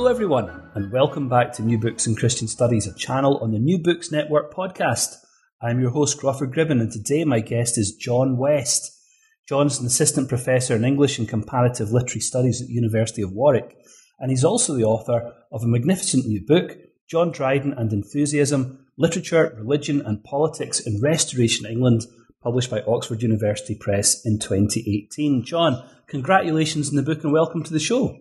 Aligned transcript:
Hello, 0.00 0.10
everyone, 0.10 0.70
and 0.74 0.90
welcome 0.90 1.28
back 1.28 1.52
to 1.52 1.62
New 1.62 1.78
Books 1.78 2.06
and 2.06 2.16
Christian 2.16 2.48
Studies, 2.48 2.86
a 2.86 2.94
channel 2.94 3.36
on 3.42 3.50
the 3.52 3.58
New 3.58 3.78
Books 3.78 4.10
Network 4.10 4.50
podcast. 4.50 5.14
I'm 5.60 5.78
your 5.78 5.90
host, 5.90 6.18
Crawford 6.18 6.54
Gribben, 6.54 6.80
and 6.80 6.90
today 6.90 7.22
my 7.24 7.40
guest 7.40 7.76
is 7.76 7.96
John 7.96 8.38
West. 8.38 8.98
John's 9.46 9.78
an 9.78 9.84
assistant 9.84 10.30
professor 10.30 10.74
in 10.74 10.86
English 10.86 11.18
and 11.18 11.28
comparative 11.28 11.92
literary 11.92 12.22
studies 12.22 12.62
at 12.62 12.68
the 12.68 12.72
University 12.72 13.20
of 13.20 13.32
Warwick, 13.32 13.76
and 14.18 14.30
he's 14.30 14.42
also 14.42 14.72
the 14.72 14.84
author 14.84 15.34
of 15.52 15.62
a 15.62 15.68
magnificent 15.68 16.24
new 16.24 16.42
book, 16.46 16.78
John 17.06 17.30
Dryden 17.30 17.74
and 17.74 17.92
Enthusiasm 17.92 18.86
Literature, 18.96 19.54
Religion, 19.58 20.00
and 20.00 20.24
Politics 20.24 20.80
in 20.80 21.02
Restoration 21.02 21.66
England, 21.66 22.06
published 22.42 22.70
by 22.70 22.80
Oxford 22.88 23.20
University 23.20 23.74
Press 23.78 24.24
in 24.24 24.38
2018. 24.38 25.44
John, 25.44 25.86
congratulations 26.06 26.88
on 26.88 26.96
the 26.96 27.02
book 27.02 27.22
and 27.22 27.34
welcome 27.34 27.62
to 27.64 27.72
the 27.74 27.78
show. 27.78 28.18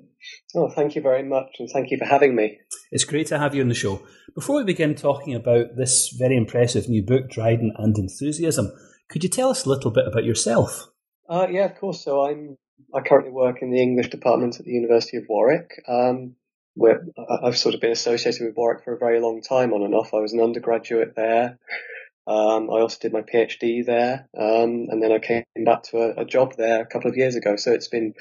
Oh, 0.55 0.69
thank 0.69 0.95
you 0.95 1.01
very 1.01 1.23
much, 1.23 1.55
and 1.59 1.69
thank 1.69 1.91
you 1.91 1.97
for 1.97 2.05
having 2.05 2.35
me. 2.35 2.59
It's 2.91 3.03
great 3.03 3.27
to 3.27 3.39
have 3.39 3.55
you 3.55 3.61
on 3.61 3.69
the 3.69 3.75
show. 3.75 4.01
Before 4.35 4.57
we 4.57 4.63
begin 4.63 4.95
talking 4.95 5.35
about 5.35 5.75
this 5.77 6.09
very 6.17 6.35
impressive 6.35 6.89
new 6.89 7.03
book, 7.03 7.29
Dryden 7.29 7.73
and 7.77 7.97
Enthusiasm, 7.97 8.71
could 9.09 9.23
you 9.23 9.29
tell 9.29 9.49
us 9.49 9.65
a 9.65 9.69
little 9.69 9.91
bit 9.91 10.07
about 10.07 10.25
yourself? 10.25 10.89
Uh, 11.29 11.47
yeah, 11.49 11.65
of 11.65 11.75
course. 11.79 12.03
So 12.03 12.25
I'm 12.25 12.57
I 12.93 13.01
currently 13.01 13.31
work 13.31 13.61
in 13.61 13.71
the 13.71 13.81
English 13.81 14.09
department 14.09 14.59
at 14.59 14.65
the 14.65 14.71
University 14.71 15.17
of 15.17 15.25
Warwick. 15.29 15.69
Um, 15.87 16.35
where 16.75 17.05
I've 17.43 17.57
sort 17.57 17.75
of 17.75 17.81
been 17.81 17.91
associated 17.91 18.45
with 18.45 18.55
Warwick 18.55 18.85
for 18.85 18.93
a 18.93 18.97
very 18.97 19.19
long 19.19 19.41
time, 19.41 19.73
on 19.73 19.83
and 19.83 19.93
off. 19.93 20.13
I 20.13 20.19
was 20.19 20.33
an 20.33 20.39
undergraduate 20.39 21.13
there. 21.15 21.57
Um, 22.25 22.69
I 22.69 22.79
also 22.79 22.97
did 23.01 23.11
my 23.11 23.21
PhD 23.21 23.85
there, 23.85 24.29
um, 24.37 24.87
and 24.89 25.01
then 25.01 25.11
I 25.11 25.19
came 25.19 25.43
back 25.65 25.83
to 25.83 25.97
a, 25.97 26.21
a, 26.21 26.25
job 26.25 26.53
there 26.57 26.81
a 26.81 26.85
couple 26.85 27.09
of 27.09 27.17
years 27.17 27.35
ago. 27.35 27.55
So 27.55 27.71
it's 27.71 27.87
been 27.87 28.13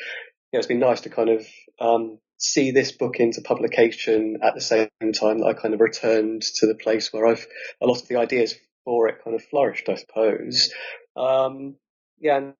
know, 0.53 0.59
it's 0.59 0.67
been 0.67 0.81
nice 0.81 1.03
to 1.03 1.11
kind 1.11 1.29
of 1.29 1.47
um, 1.81 2.19
see 2.39 2.71
this 2.71 2.93
book 2.93 3.17
into 3.19 3.41
publication 3.41 4.39
at 4.43 4.55
the 4.55 4.61
same 4.61 4.89
time 5.13 5.39
that 5.39 5.47
I 5.47 5.53
kind 5.55 5.75
of 5.75 5.81
returned 5.81 6.43
to 6.57 6.67
the 6.67 6.75
place 6.75 7.13
where 7.13 7.27
I've 7.27 7.47
a 7.81 7.87
lot 7.87 8.01
of 8.01 8.09
the 8.09 8.17
ideas 8.17 8.55
for 8.85 9.09
it 9.09 9.23
kind 9.23 9.35
of 9.35 9.45
flourished, 9.45 9.89
I 9.89 9.97
suppose. 9.97 10.73
Um, 11.17 11.77
yeah, 12.21 12.53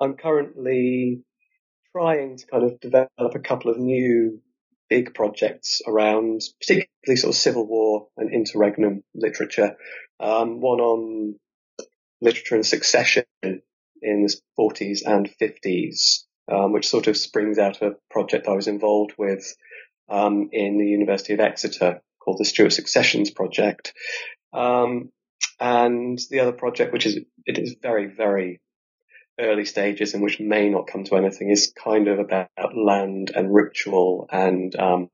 I'm 0.00 0.14
currently 0.14 1.22
trying 1.92 2.36
to 2.36 2.46
kind 2.46 2.64
of 2.64 2.80
develop 2.80 3.10
a 3.18 3.38
couple 3.38 3.70
of 3.70 3.78
new 3.78 4.40
big 4.88 5.14
projects 5.14 5.82
around 5.86 6.42
particularly 6.60 7.16
sort 7.16 7.34
of 7.34 7.40
Civil 7.40 7.66
War 7.66 8.08
and 8.16 8.32
interregnum 8.32 9.02
literature. 9.14 9.76
Um, 10.20 10.60
one 10.60 10.80
on 10.80 11.38
literature 12.20 12.54
and 12.54 12.66
succession 12.66 13.24
in 13.42 13.62
the 14.02 14.36
40s 14.58 15.00
and 15.04 15.28
50s, 15.40 16.24
um, 16.50 16.72
which 16.72 16.88
sort 16.88 17.06
of 17.06 17.16
springs 17.16 17.58
out 17.58 17.80
of 17.80 17.92
a 17.92 17.96
project 18.10 18.48
I 18.48 18.52
was 18.52 18.68
involved 18.68 19.14
with 19.18 19.56
um, 20.08 20.48
in 20.52 20.78
the 20.78 20.86
University 20.86 21.34
of 21.34 21.40
Exeter 21.40 22.00
called 22.20 22.38
the 22.38 22.44
Stuart 22.44 22.72
Successions 22.72 23.30
Project. 23.30 23.92
Um, 24.52 25.10
and 25.58 26.18
the 26.30 26.40
other 26.40 26.52
project, 26.52 26.92
which 26.92 27.06
is 27.06 27.18
it 27.46 27.58
is 27.58 27.76
very 27.80 28.06
very 28.06 28.60
early 29.38 29.64
stages 29.64 30.14
and 30.14 30.22
which 30.22 30.40
may 30.40 30.68
not 30.68 30.86
come 30.86 31.04
to 31.04 31.16
anything, 31.16 31.50
is 31.50 31.72
kind 31.82 32.08
of 32.08 32.18
about 32.18 32.48
land 32.74 33.30
and 33.34 33.54
ritual 33.54 34.28
and 34.30 34.74
um, 34.76 35.08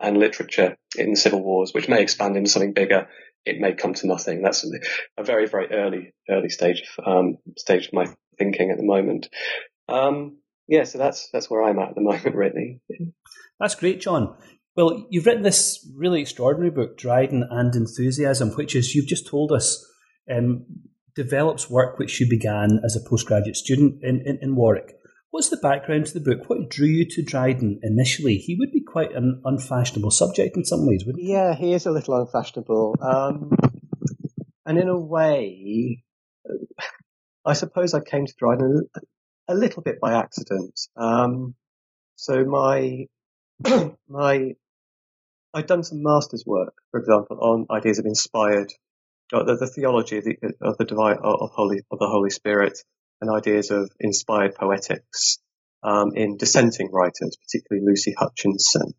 and 0.00 0.18
literature 0.18 0.76
in 0.96 1.10
the 1.10 1.16
civil 1.16 1.42
wars, 1.42 1.72
which 1.72 1.88
may 1.88 2.02
expand 2.02 2.36
into 2.36 2.50
something 2.50 2.72
bigger. 2.72 3.08
It 3.44 3.60
may 3.60 3.72
come 3.72 3.94
to 3.94 4.06
nothing. 4.06 4.42
That's 4.42 4.68
a 5.16 5.24
very 5.24 5.46
very 5.46 5.70
early 5.72 6.12
early 6.28 6.48
stage 6.48 6.82
of, 6.98 7.06
um, 7.06 7.38
stage 7.56 7.86
of 7.86 7.92
my 7.92 8.06
thinking 8.38 8.70
at 8.70 8.78
the 8.78 8.84
moment. 8.84 9.28
Um, 9.88 10.38
yeah, 10.68 10.84
so 10.84 10.98
that's 10.98 11.30
that's 11.32 11.50
where 11.50 11.62
I'm 11.62 11.78
at 11.78 11.90
at 11.90 11.94
the 11.94 12.00
moment, 12.02 12.34
really. 12.34 12.80
That's 13.58 13.74
great, 13.74 14.00
John. 14.00 14.36
Well, 14.76 15.06
you've 15.10 15.26
written 15.26 15.42
this 15.42 15.84
really 15.96 16.20
extraordinary 16.20 16.70
book, 16.70 16.96
Dryden 16.96 17.44
and 17.50 17.74
Enthusiasm, 17.74 18.50
which, 18.50 18.76
as 18.76 18.94
you've 18.94 19.08
just 19.08 19.26
told 19.26 19.50
us, 19.50 19.84
um, 20.30 20.66
develops 21.16 21.68
work 21.68 21.98
which 21.98 22.20
you 22.20 22.28
began 22.28 22.80
as 22.84 22.94
a 22.94 23.08
postgraduate 23.08 23.56
student 23.56 24.04
in, 24.04 24.22
in, 24.24 24.38
in, 24.40 24.54
Warwick. 24.54 24.94
What's 25.30 25.48
the 25.48 25.56
background 25.56 26.06
to 26.06 26.14
the 26.14 26.20
book? 26.20 26.48
What 26.48 26.70
drew 26.70 26.86
you 26.86 27.04
to 27.06 27.22
Dryden 27.22 27.80
initially? 27.82 28.36
He 28.36 28.54
would 28.54 28.70
be 28.70 28.82
quite 28.82 29.12
an 29.12 29.42
unfashionable 29.44 30.12
subject 30.12 30.56
in 30.56 30.64
some 30.64 30.86
ways, 30.86 31.02
wouldn't 31.04 31.24
he? 31.24 31.32
Yeah, 31.32 31.56
he 31.56 31.72
is 31.72 31.86
a 31.86 31.90
little 31.90 32.14
unfashionable. 32.14 32.94
Um, 33.02 33.50
and 34.64 34.78
in 34.78 34.88
a 34.88 34.98
way, 34.98 36.04
I 37.44 37.54
suppose 37.54 37.94
I 37.94 38.00
came 38.00 38.26
to 38.26 38.34
Dryden 38.38 38.88
a 39.48 39.54
little 39.54 39.82
bit 39.82 40.00
by 40.00 40.14
accident. 40.14 40.78
Um, 40.96 41.54
so 42.16 42.44
my 42.44 43.06
my 44.08 44.54
I'd 45.54 45.66
done 45.66 45.82
some 45.82 46.02
master's 46.02 46.44
work, 46.46 46.74
for 46.90 47.00
example, 47.00 47.38
on 47.40 47.66
ideas 47.70 47.98
of 47.98 48.06
inspired, 48.06 48.70
the, 49.30 49.56
the 49.58 49.66
theology 49.66 50.18
of 50.18 50.24
the, 50.24 50.36
of 50.60 50.76
the 50.76 50.84
divine 50.84 51.16
of 51.22 51.50
holy 51.52 51.80
of 51.90 51.98
the 51.98 52.06
Holy 52.06 52.30
Spirit, 52.30 52.78
and 53.20 53.30
ideas 53.30 53.70
of 53.70 53.90
inspired 53.98 54.54
poetics 54.54 55.38
um, 55.82 56.12
in 56.14 56.36
dissenting 56.36 56.90
writers, 56.92 57.36
particularly 57.36 57.86
Lucy 57.86 58.14
Hutchinson. 58.16 58.94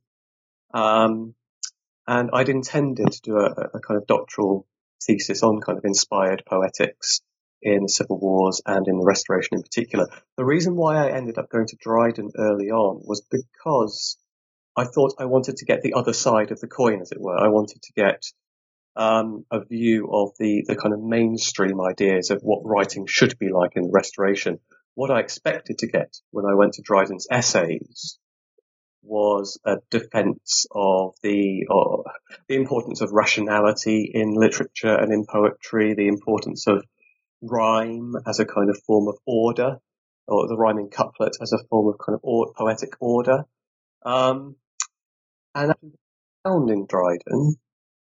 Um, 0.73 1.35
and 2.07 2.31
I'd 2.33 2.49
intended 2.49 3.11
to 3.11 3.21
do 3.21 3.37
a, 3.37 3.45
a, 3.45 3.79
kind 3.79 3.99
of 3.99 4.07
doctoral 4.07 4.67
thesis 5.03 5.43
on 5.43 5.61
kind 5.61 5.77
of 5.77 5.85
inspired 5.85 6.43
poetics 6.47 7.21
in 7.61 7.87
civil 7.87 8.19
wars 8.19 8.61
and 8.65 8.87
in 8.87 8.97
the 8.97 9.05
restoration 9.05 9.57
in 9.57 9.63
particular. 9.63 10.07
The 10.37 10.45
reason 10.45 10.75
why 10.75 10.97
I 10.97 11.11
ended 11.11 11.37
up 11.37 11.49
going 11.49 11.67
to 11.67 11.77
Dryden 11.79 12.31
early 12.37 12.69
on 12.69 13.01
was 13.05 13.21
because 13.21 14.17
I 14.75 14.85
thought 14.85 15.15
I 15.19 15.25
wanted 15.25 15.57
to 15.57 15.65
get 15.65 15.81
the 15.81 15.93
other 15.93 16.13
side 16.13 16.51
of 16.51 16.59
the 16.59 16.67
coin, 16.67 17.01
as 17.01 17.11
it 17.11 17.19
were. 17.19 17.37
I 17.37 17.49
wanted 17.49 17.81
to 17.81 17.93
get 17.93 18.23
um, 18.95 19.45
a 19.51 19.63
view 19.63 20.09
of 20.11 20.31
the, 20.39 20.63
the 20.67 20.75
kind 20.75 20.93
of 20.93 21.01
mainstream 21.01 21.81
ideas 21.81 22.31
of 22.31 22.41
what 22.41 22.61
writing 22.63 23.05
should 23.07 23.37
be 23.39 23.49
like 23.49 23.71
in 23.75 23.83
the 23.83 23.91
restoration. 23.91 24.59
What 24.95 25.11
I 25.11 25.19
expected 25.19 25.79
to 25.79 25.87
get 25.87 26.15
when 26.31 26.45
I 26.45 26.55
went 26.55 26.73
to 26.73 26.81
Dryden's 26.81 27.27
essays 27.29 28.17
was 29.01 29.59
a 29.65 29.77
defense 29.89 30.65
of 30.71 31.15
the 31.23 31.65
uh, 31.69 32.09
the 32.47 32.55
importance 32.55 33.01
of 33.01 33.11
rationality 33.11 34.11
in 34.13 34.33
literature 34.33 34.93
and 34.93 35.13
in 35.13 35.25
poetry, 35.25 35.93
the 35.93 36.07
importance 36.07 36.67
of 36.67 36.83
rhyme 37.41 38.15
as 38.27 38.39
a 38.39 38.45
kind 38.45 38.69
of 38.69 38.79
form 38.85 39.07
of 39.07 39.17
order, 39.25 39.77
or 40.27 40.47
the 40.47 40.57
rhyming 40.57 40.89
couplet 40.89 41.37
as 41.41 41.53
a 41.53 41.63
form 41.69 41.87
of 41.93 41.99
kind 42.03 42.15
of 42.15 42.21
or, 42.23 42.53
poetic 42.57 42.93
order. 42.99 43.45
Um, 44.05 44.55
and 45.55 45.73
found 46.43 46.69
in 46.69 46.85
Dryden 46.87 47.55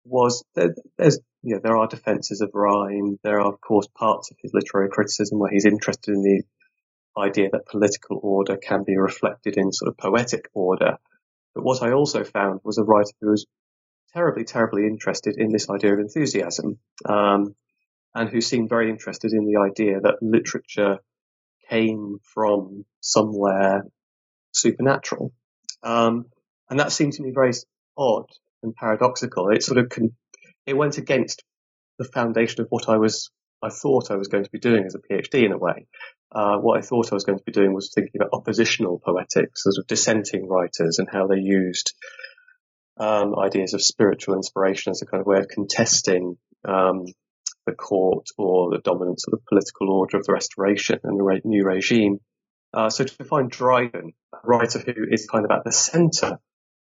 was 0.06 0.44
there, 0.56 0.76
there's 0.98 1.20
you 1.42 1.56
know 1.56 1.62
there 1.64 1.78
are 1.78 1.88
defences 1.88 2.42
of 2.42 2.52
rhyme. 2.54 3.18
There 3.24 3.40
are 3.40 3.54
of 3.54 3.62
course 3.62 3.88
parts 3.96 4.32
of 4.32 4.38
his 4.42 4.54
literary 4.54 4.90
criticism 4.90 5.40
where 5.40 5.52
he's 5.52 5.66
interested 5.66 6.14
in 6.14 6.22
the 6.22 6.44
idea 7.18 7.50
that 7.52 7.66
political 7.66 8.20
order 8.22 8.58
can 8.58 8.84
be 8.84 8.98
reflected 8.98 9.58
in 9.58 9.72
sort 9.72 9.90
of 9.90 9.98
poetic 9.98 10.50
order. 10.54 10.98
But 11.56 11.64
what 11.64 11.82
I 11.82 11.92
also 11.92 12.24
found 12.24 12.60
was 12.64 12.78
a 12.78 12.84
writer 12.84 13.12
who 13.20 13.32
was 13.32 13.48
terribly, 14.14 14.44
terribly 14.44 14.86
interested 14.86 15.36
in 15.38 15.52
this 15.52 15.70
idea 15.70 15.94
of 15.94 16.00
enthusiasm. 16.00 16.80
Um, 17.06 17.56
and 18.16 18.30
who 18.30 18.42
seemed 18.42 18.70
very 18.70 18.90
interested 18.90 19.32
in 19.34 19.46
the 19.46 19.60
idea 19.60 20.00
that 20.02 20.22
literature 20.22 21.00
came 21.70 22.18
from 22.34 22.86
somewhere 23.02 23.84
supernatural. 24.52 25.34
Um, 25.84 26.26
and 26.70 26.80
that 26.80 26.92
seemed 26.92 27.14
to 27.14 27.24
me 27.24 27.32
very 27.34 27.52
odd 27.98 28.26
and 28.64 28.76
paradoxical. 28.76 29.50
It 29.50 29.64
sort 29.64 29.78
of 29.78 29.90
con- 29.90 30.16
it 30.66 30.76
went 30.76 30.98
against 30.98 31.44
the 31.98 32.06
foundation 32.06 32.62
of 32.62 32.68
what 32.70 32.90
I 32.90 32.98
was 32.98 33.30
I 33.62 33.70
thought 33.70 34.12
I 34.12 34.16
was 34.16 34.28
going 34.28 34.44
to 34.44 34.52
be 34.52 34.60
doing 34.60 34.86
as 34.86 34.96
a 34.96 35.00
PhD 35.00 35.46
in 35.46 35.52
a 35.52 35.58
way. 35.58 35.88
Uh, 36.32 36.58
what 36.58 36.78
I 36.78 36.82
thought 36.82 37.12
I 37.12 37.16
was 37.16 37.24
going 37.24 37.40
to 37.40 37.44
be 37.44 37.52
doing 37.52 37.74
was 37.74 37.92
thinking 37.94 38.22
about 38.22 38.30
oppositional 38.34 39.02
poetics, 39.04 39.64
sort 39.64 39.78
of 39.80 39.88
dissenting 39.88 40.48
writers 40.48 41.00
and 41.00 41.08
how 41.12 41.26
they 41.28 41.40
used 41.40 41.94
um, 42.98 43.38
ideas 43.40 43.74
of 43.74 43.82
spiritual 43.82 44.36
inspiration 44.36 44.92
as 44.92 45.02
a 45.02 45.06
kind 45.06 45.22
of 45.22 45.28
way 45.28 45.40
of 45.40 45.48
contesting 45.48 46.38
um, 46.66 47.06
the 47.68 47.74
court 47.74 48.26
or 48.38 48.72
the 48.72 48.80
dominance 48.80 49.26
of 49.28 49.32
the 49.32 49.44
political 49.48 49.92
order 49.92 50.18
of 50.18 50.26
the 50.26 50.34
Restoration 50.34 51.00
and 51.04 51.20
the 51.20 51.42
new 51.46 51.64
regime. 51.64 52.20
Uh, 52.74 52.90
so 52.90 53.04
to 53.04 53.24
find 53.24 53.52
Dryden, 53.52 54.14
a 54.34 54.38
writer 54.44 54.80
who 54.80 55.06
is 55.12 55.28
kind 55.28 55.46
of 55.46 55.52
at 55.52 55.64
the 55.64 55.72
centre 55.72 56.40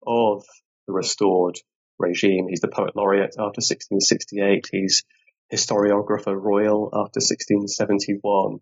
of 0.06 0.44
the 0.86 0.92
restored 0.92 1.58
regime, 1.98 2.48
he's 2.48 2.60
the 2.60 2.68
poet 2.68 2.94
laureate 2.94 3.36
after 3.38 3.62
1668, 3.62 4.66
he's 4.70 5.04
historiographer 5.52 6.34
royal 6.34 6.86
after 6.92 7.20
1671. 7.20 8.58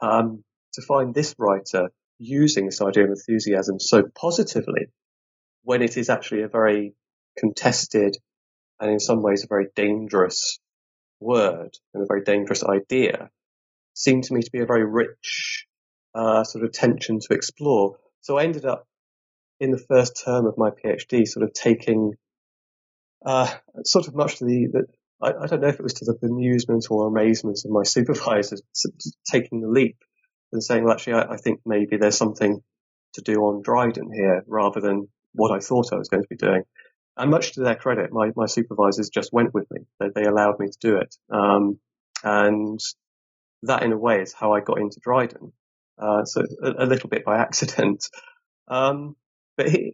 Um, 0.00 0.44
to 0.74 0.82
find 0.82 1.14
this 1.14 1.34
writer 1.38 1.90
using 2.18 2.66
this 2.66 2.80
idea 2.80 3.04
of 3.04 3.10
enthusiasm 3.10 3.80
so 3.80 4.02
positively 4.14 4.88
when 5.62 5.82
it 5.82 5.96
is 5.96 6.10
actually 6.10 6.42
a 6.42 6.48
very 6.48 6.94
contested 7.38 8.16
and 8.80 8.90
in 8.90 9.00
some 9.00 9.22
ways 9.22 9.44
a 9.44 9.48
very 9.48 9.68
dangerous 9.74 10.58
word 11.20 11.76
and 11.92 12.02
a 12.02 12.06
very 12.06 12.22
dangerous 12.22 12.64
idea 12.64 13.30
seemed 13.94 14.24
to 14.24 14.34
me 14.34 14.42
to 14.42 14.50
be 14.50 14.60
a 14.60 14.66
very 14.66 14.84
rich 14.84 15.66
uh, 16.14 16.44
sort 16.44 16.64
of 16.64 16.72
tension 16.72 17.20
to 17.20 17.34
explore. 17.34 17.96
So 18.20 18.38
I 18.38 18.44
ended 18.44 18.64
up 18.64 18.86
in 19.60 19.70
the 19.70 19.78
first 19.78 20.22
term 20.24 20.46
of 20.46 20.58
my 20.58 20.70
PhD 20.70 21.26
sort 21.26 21.44
of 21.44 21.52
taking 21.52 22.14
uh, 23.24 23.52
sort 23.84 24.08
of 24.08 24.14
much 24.14 24.38
to 24.38 24.44
the, 24.44 24.68
the 24.72 24.86
I, 25.22 25.44
I, 25.44 25.46
don't 25.46 25.60
know 25.60 25.68
if 25.68 25.76
it 25.76 25.82
was 25.82 25.94
to 25.94 26.04
the 26.04 26.26
amusement 26.26 26.86
or 26.90 27.06
amazement 27.06 27.58
of 27.64 27.70
my 27.70 27.82
supervisors 27.84 28.62
taking 29.30 29.60
the 29.60 29.68
leap 29.68 29.96
and 30.52 30.62
saying, 30.62 30.84
well, 30.84 30.92
actually, 30.92 31.14
I, 31.14 31.32
I 31.32 31.36
think 31.36 31.60
maybe 31.64 31.96
there's 31.96 32.18
something 32.18 32.62
to 33.14 33.22
do 33.22 33.36
on 33.40 33.62
Dryden 33.62 34.12
here 34.12 34.44
rather 34.46 34.80
than 34.80 35.08
what 35.32 35.52
I 35.52 35.60
thought 35.60 35.92
I 35.92 35.96
was 35.96 36.08
going 36.08 36.22
to 36.22 36.28
be 36.28 36.36
doing. 36.36 36.64
And 37.16 37.30
much 37.30 37.52
to 37.52 37.60
their 37.60 37.76
credit, 37.76 38.12
my, 38.12 38.30
my 38.34 38.46
supervisors 38.46 39.08
just 39.08 39.32
went 39.32 39.54
with 39.54 39.70
me. 39.70 39.82
They, 40.00 40.08
they 40.14 40.24
allowed 40.24 40.58
me 40.58 40.66
to 40.66 40.78
do 40.80 40.96
it. 40.96 41.14
Um, 41.30 41.78
and 42.22 42.80
that 43.62 43.82
in 43.82 43.92
a 43.92 43.98
way 43.98 44.20
is 44.20 44.32
how 44.32 44.52
I 44.52 44.60
got 44.60 44.80
into 44.80 45.00
Dryden. 45.00 45.52
Uh, 45.96 46.24
so 46.24 46.42
a, 46.62 46.84
a, 46.84 46.86
little 46.86 47.08
bit 47.08 47.24
by 47.24 47.38
accident. 47.40 48.04
Um, 48.66 49.14
but 49.56 49.68
he, 49.68 49.92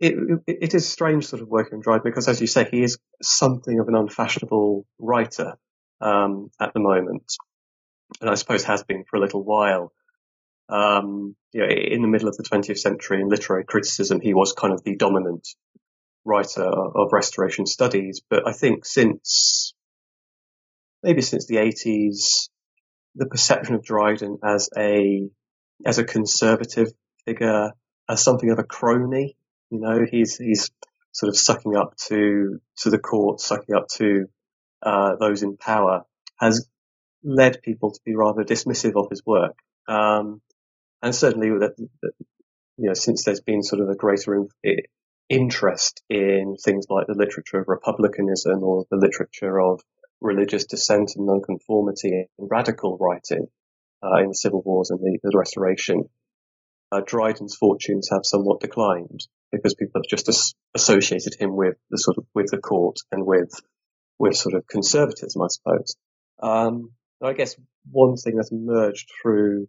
it, 0.00 0.14
it, 0.46 0.58
it 0.62 0.74
is 0.74 0.88
strange 0.88 1.26
sort 1.26 1.40
of 1.40 1.48
working 1.48 1.74
on 1.74 1.80
Dryden 1.80 2.02
because 2.04 2.28
as 2.28 2.40
you 2.40 2.48
say, 2.48 2.68
he 2.68 2.82
is 2.82 2.98
something 3.22 3.78
of 3.78 3.86
an 3.86 3.94
unfashionable 3.94 4.86
writer, 4.98 5.54
um, 6.00 6.50
at 6.60 6.74
the 6.74 6.80
moment. 6.80 7.32
And 8.20 8.28
I 8.28 8.34
suppose 8.34 8.64
has 8.64 8.82
been 8.82 9.04
for 9.08 9.16
a 9.16 9.20
little 9.20 9.44
while 9.44 9.92
um, 10.68 11.36
you 11.52 11.60
know, 11.60 11.68
in 11.68 12.02
the 12.02 12.08
middle 12.08 12.28
of 12.28 12.36
the 12.36 12.42
20th 12.42 12.78
century 12.78 13.20
in 13.20 13.28
literary 13.28 13.64
criticism, 13.64 14.20
he 14.20 14.34
was 14.34 14.52
kind 14.52 14.72
of 14.72 14.82
the 14.82 14.96
dominant 14.96 15.46
writer 16.24 16.64
of 16.64 17.12
restoration 17.12 17.66
studies. 17.66 18.22
But 18.28 18.46
I 18.46 18.52
think 18.52 18.84
since 18.84 19.74
maybe 21.02 21.20
since 21.20 21.46
the 21.46 21.56
80s, 21.56 22.48
the 23.14 23.26
perception 23.26 23.74
of 23.74 23.84
Dryden 23.84 24.38
as 24.44 24.68
a 24.76 25.28
as 25.84 25.98
a 25.98 26.04
conservative 26.04 26.88
figure, 27.24 27.72
as 28.08 28.22
something 28.22 28.50
of 28.50 28.58
a 28.58 28.64
crony, 28.64 29.36
you 29.70 29.80
know, 29.80 30.04
he's 30.10 30.36
he's 30.36 30.70
sort 31.12 31.28
of 31.28 31.36
sucking 31.36 31.76
up 31.76 31.96
to 32.08 32.60
to 32.78 32.90
the 32.90 32.98
court, 32.98 33.40
sucking 33.40 33.74
up 33.74 33.88
to 33.88 34.26
uh, 34.82 35.16
those 35.16 35.42
in 35.42 35.56
power, 35.56 36.04
has 36.38 36.68
led 37.22 37.62
people 37.62 37.92
to 37.92 38.00
be 38.04 38.14
rather 38.14 38.44
dismissive 38.44 38.96
of 38.96 39.08
his 39.10 39.24
work. 39.24 39.56
Um, 39.88 40.40
and 41.02 41.14
certainly 41.14 41.50
that, 41.50 41.76
that, 42.02 42.12
you 42.76 42.88
know, 42.88 42.94
since 42.94 43.24
there's 43.24 43.40
been 43.40 43.62
sort 43.62 43.82
of 43.82 43.88
a 43.88 43.94
greater 43.94 44.46
interest 45.28 46.02
in 46.10 46.56
things 46.62 46.86
like 46.90 47.06
the 47.06 47.14
literature 47.14 47.58
of 47.58 47.68
republicanism 47.68 48.62
or 48.62 48.84
the 48.90 48.96
literature 48.96 49.60
of 49.60 49.80
religious 50.20 50.66
dissent 50.66 51.12
and 51.16 51.26
nonconformity 51.26 52.28
and 52.38 52.48
radical 52.50 52.96
writing 52.98 53.46
uh, 54.02 54.20
in 54.20 54.28
the 54.28 54.34
civil 54.34 54.62
wars 54.62 54.90
and 54.90 55.00
the, 55.00 55.18
the 55.22 55.36
restoration, 55.36 56.08
uh, 56.92 57.00
Dryden's 57.04 57.56
fortunes 57.56 58.08
have 58.10 58.20
somewhat 58.24 58.60
declined 58.60 59.26
because 59.50 59.74
people 59.74 60.00
have 60.00 60.08
just 60.08 60.28
as- 60.28 60.54
associated 60.74 61.34
him 61.38 61.56
with 61.56 61.76
the 61.90 61.98
sort 61.98 62.18
of 62.18 62.26
with 62.34 62.50
the 62.50 62.58
court 62.58 62.98
and 63.10 63.24
with 63.24 63.50
with 64.18 64.36
sort 64.36 64.54
of 64.54 64.66
conservatism, 64.66 65.42
I 65.42 65.48
suppose. 65.48 65.96
Um, 66.42 66.92
I 67.22 67.32
guess 67.32 67.56
one 67.90 68.16
thing 68.16 68.36
that's 68.36 68.52
emerged 68.52 69.08
through 69.20 69.68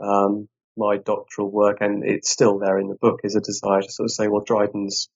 um, 0.00 0.48
my 0.76 0.98
doctoral 0.98 1.50
work, 1.50 1.78
and 1.80 2.04
it's 2.04 2.30
still 2.30 2.58
there 2.58 2.78
in 2.78 2.88
the 2.88 2.96
book, 3.00 3.20
is 3.24 3.36
a 3.36 3.40
desire 3.40 3.82
to 3.82 3.90
sort 3.90 4.06
of 4.06 4.10
say, 4.12 4.28
well, 4.28 4.44
Dryden's, 4.44 5.08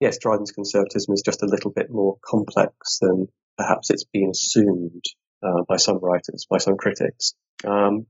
yes, 0.00 0.18
Dryden's 0.18 0.52
conservatism 0.52 1.12
is 1.14 1.22
just 1.22 1.42
a 1.42 1.46
little 1.46 1.70
bit 1.70 1.90
more 1.90 2.16
complex 2.24 2.98
than 3.00 3.28
perhaps 3.56 3.90
it's 3.90 4.04
been 4.04 4.30
assumed 4.30 5.04
uh, 5.42 5.62
by 5.68 5.76
some 5.76 5.98
writers, 5.98 6.46
by 6.48 6.58
some 6.58 6.76
critics. 6.76 7.34
Um, 7.64 8.06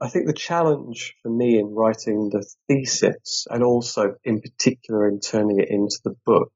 I 0.00 0.08
think 0.08 0.26
the 0.26 0.32
challenge 0.32 1.14
for 1.22 1.30
me 1.30 1.58
in 1.58 1.74
writing 1.74 2.30
the 2.30 2.46
thesis, 2.68 3.46
and 3.50 3.62
also 3.62 4.14
in 4.24 4.40
particular 4.40 5.06
in 5.06 5.20
turning 5.20 5.60
it 5.60 5.68
into 5.70 5.98
the 6.02 6.16
book, 6.24 6.52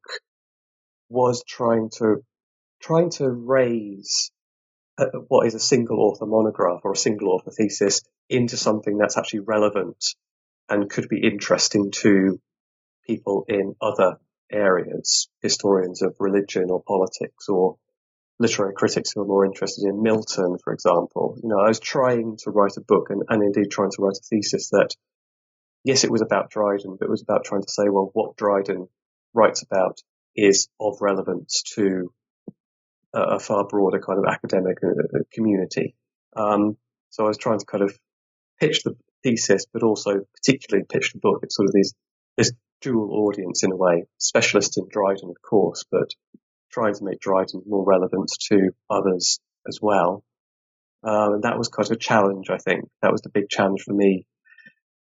was 1.11 1.45
trying 1.47 1.91
to 1.99 2.25
trying 2.81 3.11
to 3.11 3.31
raise 3.31 4.31
uh, 4.99 5.07
what 5.29 5.47
is 5.47 5.55
a 5.55 5.61
single 5.61 6.01
author 6.01 6.27
monograph 6.27 6.81
or 6.85 6.93
a 6.93 6.97
single 6.97 7.31
author 7.31 7.51
thesis 7.51 8.03
into 8.29 8.57
something 8.57 8.99
that's 8.99 9.19
actually 9.19 9.41
relevant 9.41 10.05
and 10.69 10.91
could 10.91 11.09
be 11.09 11.23
interesting 11.23 11.91
to 11.93 12.41
people 13.07 13.45
in 13.49 13.75
other 13.81 14.17
areas, 14.51 15.29
historians 15.43 16.03
of 16.03 16.17
religion 16.19 16.71
or 16.71 16.83
politics 16.83 17.49
or 17.49 17.77
literary 18.39 18.75
critics 18.75 19.13
who 19.15 19.23
are 19.23 19.27
more 19.27 19.45
interested 19.45 19.89
in 19.89 20.03
Milton, 20.03 20.57
for 20.63 20.73
example. 20.73 21.39
You 21.43 21.49
know, 21.51 21.61
I 21.61 21.69
was 21.69 21.81
trying 21.81 22.37
to 22.45 22.51
write 22.51 22.77
a 22.77 22.81
book 22.81 23.09
and, 23.11 23.23
and 23.29 23.43
indeed 23.43 23.71
trying 23.71 23.91
to 23.91 24.03
write 24.03 24.17
a 24.17 24.27
thesis 24.29 24.71
that, 24.71 24.91
yes, 25.85 26.05
it 26.05 26.11
was 26.11 26.23
about 26.23 26.51
Dryden, 26.51 26.97
but 26.99 27.07
it 27.07 27.11
was 27.11 27.23
about 27.23 27.45
trying 27.45 27.63
to 27.63 27.71
say, 27.71 27.85
well, 27.89 28.11
what 28.13 28.37
Dryden 28.37 28.89
writes 29.35 29.63
about 29.63 29.99
is 30.37 30.69
of 30.81 30.99
relevance 31.01 31.63
to 31.75 32.13
a, 33.13 33.39
far 33.39 33.67
broader 33.67 34.01
kind 34.01 34.19
of 34.19 34.25
academic 34.25 34.79
uh, 34.83 35.19
community. 35.33 35.95
Um, 36.37 36.77
so 37.11 37.25
I 37.25 37.29
was 37.29 37.39
trying 37.39 37.61
to 37.61 37.67
kind 37.67 37.85
of 37.85 37.97
pitch 38.61 38.83
the 38.83 38.97
thesis, 39.23 39.67
but 39.73 39.83
also 39.83 40.21
particularly 40.35 40.87
pitch 40.91 41.13
the 41.13 41.21
book. 41.21 41.41
It's 41.43 41.57
sort 41.57 41.69
of 41.69 41.75
these, 41.75 41.95
this 42.37 42.53
dual 42.81 43.11
audience 43.13 43.63
in 43.63 43.73
a 43.73 43.77
way, 43.77 44.05
specialist 44.19 44.79
in 44.79 44.87
Dryden, 44.91 45.31
of 45.31 45.37
course, 45.43 45.85
but 45.91 46.11
trying 46.71 46.95
to 46.95 47.05
make 47.05 47.21
Dryden 47.21 47.63
more 47.67 47.85
relevant 47.85 48.31
to 48.51 48.71
others 48.91 49.41
as 49.67 49.79
well. 49.81 50.23
Um, 51.03 51.35
and 51.35 51.43
that 51.45 51.59
was 51.59 51.69
quite 51.69 51.91
a 51.91 51.97
challenge, 51.97 52.49
I 52.51 52.59
think. 52.59 52.89
That 53.03 53.13
was 53.13 53.23
the 53.23 53.31
big 53.31 53.49
challenge 53.49 53.83
for 53.83 53.93
me, 53.93 54.27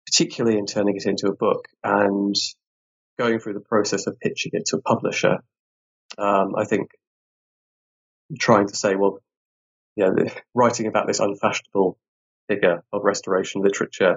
particularly 0.07 0.59
in 0.59 0.67
turning 0.67 0.97
it 0.97 1.07
into 1.07 1.29
a 1.29 1.37
book 1.37 1.67
and 1.85 2.35
going 3.19 3.39
through 3.39 3.55
the 3.55 3.61
process 3.61 4.07
of 4.07 4.19
pitching 4.19 4.53
it 4.55 4.65
to 4.67 4.79
a 4.79 4.83
publisher. 4.83 5.39
Um, 6.19 6.55
I 6.57 6.65
think 6.65 6.91
trying 8.39 8.69
to 8.69 8.77
say, 8.77 8.95
well, 8.95 9.19
yeah, 9.97 10.09
writing 10.55 10.87
about 10.87 11.07
this 11.07 11.21
unfashionable 11.21 11.99
figure 12.53 12.83
of 12.93 13.03
restoration 13.05 13.63
literature 13.63 14.17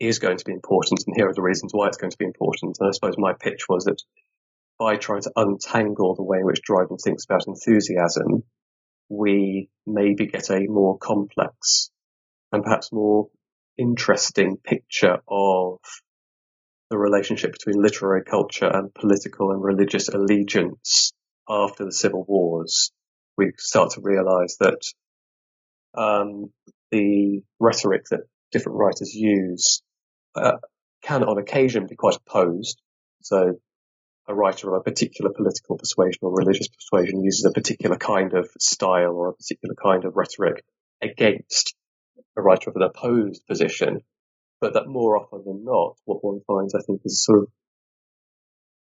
is 0.00 0.18
going 0.18 0.38
to 0.38 0.44
be 0.44 0.52
important, 0.52 1.02
and 1.06 1.16
here 1.16 1.28
are 1.28 1.34
the 1.34 1.42
reasons 1.42 1.72
why 1.72 1.86
it's 1.86 1.96
going 1.96 2.10
to 2.10 2.18
be 2.18 2.24
important. 2.24 2.76
And 2.80 2.88
I 2.88 2.92
suppose 2.92 3.14
my 3.18 3.34
pitch 3.34 3.68
was 3.68 3.84
that 3.84 4.02
by 4.78 4.96
trying 4.96 5.22
to 5.22 5.32
untangle 5.36 6.14
the 6.14 6.24
way 6.24 6.38
in 6.38 6.46
which 6.46 6.62
Dryden 6.62 6.96
thinks 6.96 7.24
about 7.24 7.46
enthusiasm, 7.46 8.42
we 9.08 9.68
maybe 9.86 10.26
get 10.26 10.50
a 10.50 10.66
more 10.66 10.98
complex 10.98 11.90
and 12.50 12.64
perhaps 12.64 12.92
more 12.92 13.28
interesting 13.78 14.56
picture 14.56 15.18
of 15.28 15.78
the 16.90 16.98
relationship 16.98 17.52
between 17.52 17.82
literary 17.82 18.24
culture 18.24 18.66
and 18.66 18.92
political 18.92 19.52
and 19.52 19.62
religious 19.62 20.08
allegiance 20.08 21.12
after 21.48 21.84
the 21.84 21.92
civil 21.92 22.24
wars. 22.26 22.92
We 23.38 23.52
start 23.56 23.92
to 23.92 24.00
realize 24.02 24.56
that 24.60 24.80
um, 25.94 26.50
the 26.92 27.42
rhetoric 27.58 28.04
that 28.10 28.20
different 28.52 28.78
writers 28.78 29.12
use 29.14 29.82
uh, 30.36 30.58
can 31.02 31.24
on 31.24 31.38
occasion 31.38 31.86
be 31.88 31.96
quite 31.96 32.16
opposed. 32.16 32.80
So 33.22 33.54
a 34.28 34.34
writer 34.34 34.68
of 34.68 34.80
a 34.80 34.84
particular 34.84 35.32
political 35.32 35.76
persuasion 35.76 36.20
or 36.22 36.36
religious 36.36 36.68
persuasion 36.68 37.24
uses 37.24 37.44
a 37.44 37.50
particular 37.50 37.96
kind 37.96 38.34
of 38.34 38.48
style 38.60 39.14
or 39.14 39.30
a 39.30 39.34
particular 39.34 39.74
kind 39.82 40.04
of 40.04 40.16
rhetoric 40.16 40.64
against 41.02 41.74
a 42.36 42.42
writer 42.42 42.70
of 42.70 42.76
an 42.76 42.82
opposed 42.82 43.44
position. 43.46 44.00
But 44.60 44.74
that 44.74 44.86
more 44.86 45.18
often 45.18 45.42
than 45.44 45.64
not, 45.64 45.96
what 46.04 46.22
one 46.22 46.40
finds, 46.46 46.74
I 46.74 46.80
think, 46.86 47.00
is 47.04 47.24
sort 47.24 47.40
of 47.40 47.48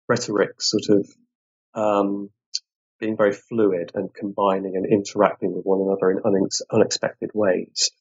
rhetoric 0.10 0.62
sort 0.62 1.00
of 1.00 1.10
um, 1.74 2.30
being 3.00 3.18
very 3.18 3.34
fluid 3.34 3.91
and 3.94 4.13
combining 4.13 4.75
and 4.75 4.86
interacting 4.86 5.53
with 5.56 5.63
one 5.63 5.82
another 5.82 6.12
in 6.12 6.20
unex- 6.20 6.62
unexpected 6.72 7.32
ways. 7.34 7.91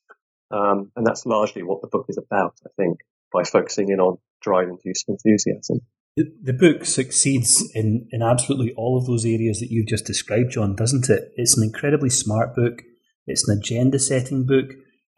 Um, 0.51 0.91
and 0.97 1.07
that's 1.07 1.27
largely 1.27 1.63
what 1.63 1.81
the 1.83 1.89
book 1.89 2.07
is 2.09 2.19
about, 2.19 2.55
I 2.65 2.71
think, 2.77 2.99
by 3.33 3.45
focusing 3.45 3.91
in 3.91 4.01
on 4.01 4.19
use 4.85 5.05
of 5.09 5.15
enthusiasm. 5.15 5.81
The, 6.17 6.25
the 6.43 6.53
book 6.53 6.85
succeeds 6.85 7.71
in, 7.75 8.09
in 8.11 8.23
absolutely 8.23 8.73
all 8.77 8.99
of 8.99 9.07
those 9.07 9.25
areas 9.25 9.61
that 9.61 9.71
you've 9.71 9.89
just 9.89 10.07
described, 10.07 10.53
John, 10.53 10.75
doesn't 10.75 11.11
it? 11.11 11.33
It's 11.37 11.57
an 11.57 11.65
incredibly 11.65 12.11
smart 12.11 12.57
book. 12.57 12.83
It's 13.27 13.49
an 13.49 13.59
agenda 13.59 13.99
setting 13.99 14.47
book. 14.47 14.71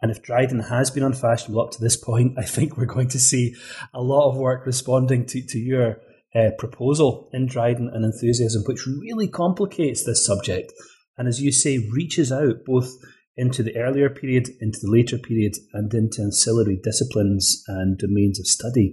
And 0.02 0.10
if 0.10 0.22
Dryden 0.22 0.60
has 0.60 0.90
been 0.90 1.02
unfashionable 1.02 1.62
up 1.62 1.70
to 1.72 1.80
this 1.80 1.96
point, 1.96 2.34
I 2.38 2.42
think 2.42 2.76
we're 2.76 2.86
going 2.86 3.08
to 3.08 3.20
see 3.20 3.54
a 3.94 4.02
lot 4.02 4.30
of 4.30 4.36
work 4.36 4.66
responding 4.66 5.26
to, 5.26 5.42
to 5.42 5.58
your 5.58 6.00
uh, 6.34 6.50
proposal 6.58 7.28
in 7.32 7.46
Dryden 7.46 7.90
and 7.92 8.04
Enthusiasm, 8.04 8.62
which 8.66 8.86
really 8.86 9.28
complicates 9.28 10.04
this 10.04 10.24
subject. 10.24 10.72
And 11.18 11.28
as 11.28 11.40
you 11.40 11.52
say, 11.52 11.88
reaches 11.92 12.30
out 12.32 12.64
both 12.64 12.92
into 13.36 13.62
the 13.62 13.76
earlier 13.76 14.10
period, 14.10 14.48
into 14.60 14.78
the 14.82 14.90
later 14.90 15.18
period, 15.18 15.54
and 15.72 15.92
into 15.94 16.22
ancillary 16.22 16.80
disciplines 16.82 17.62
and 17.68 17.98
domains 17.98 18.38
of 18.38 18.46
study 18.46 18.92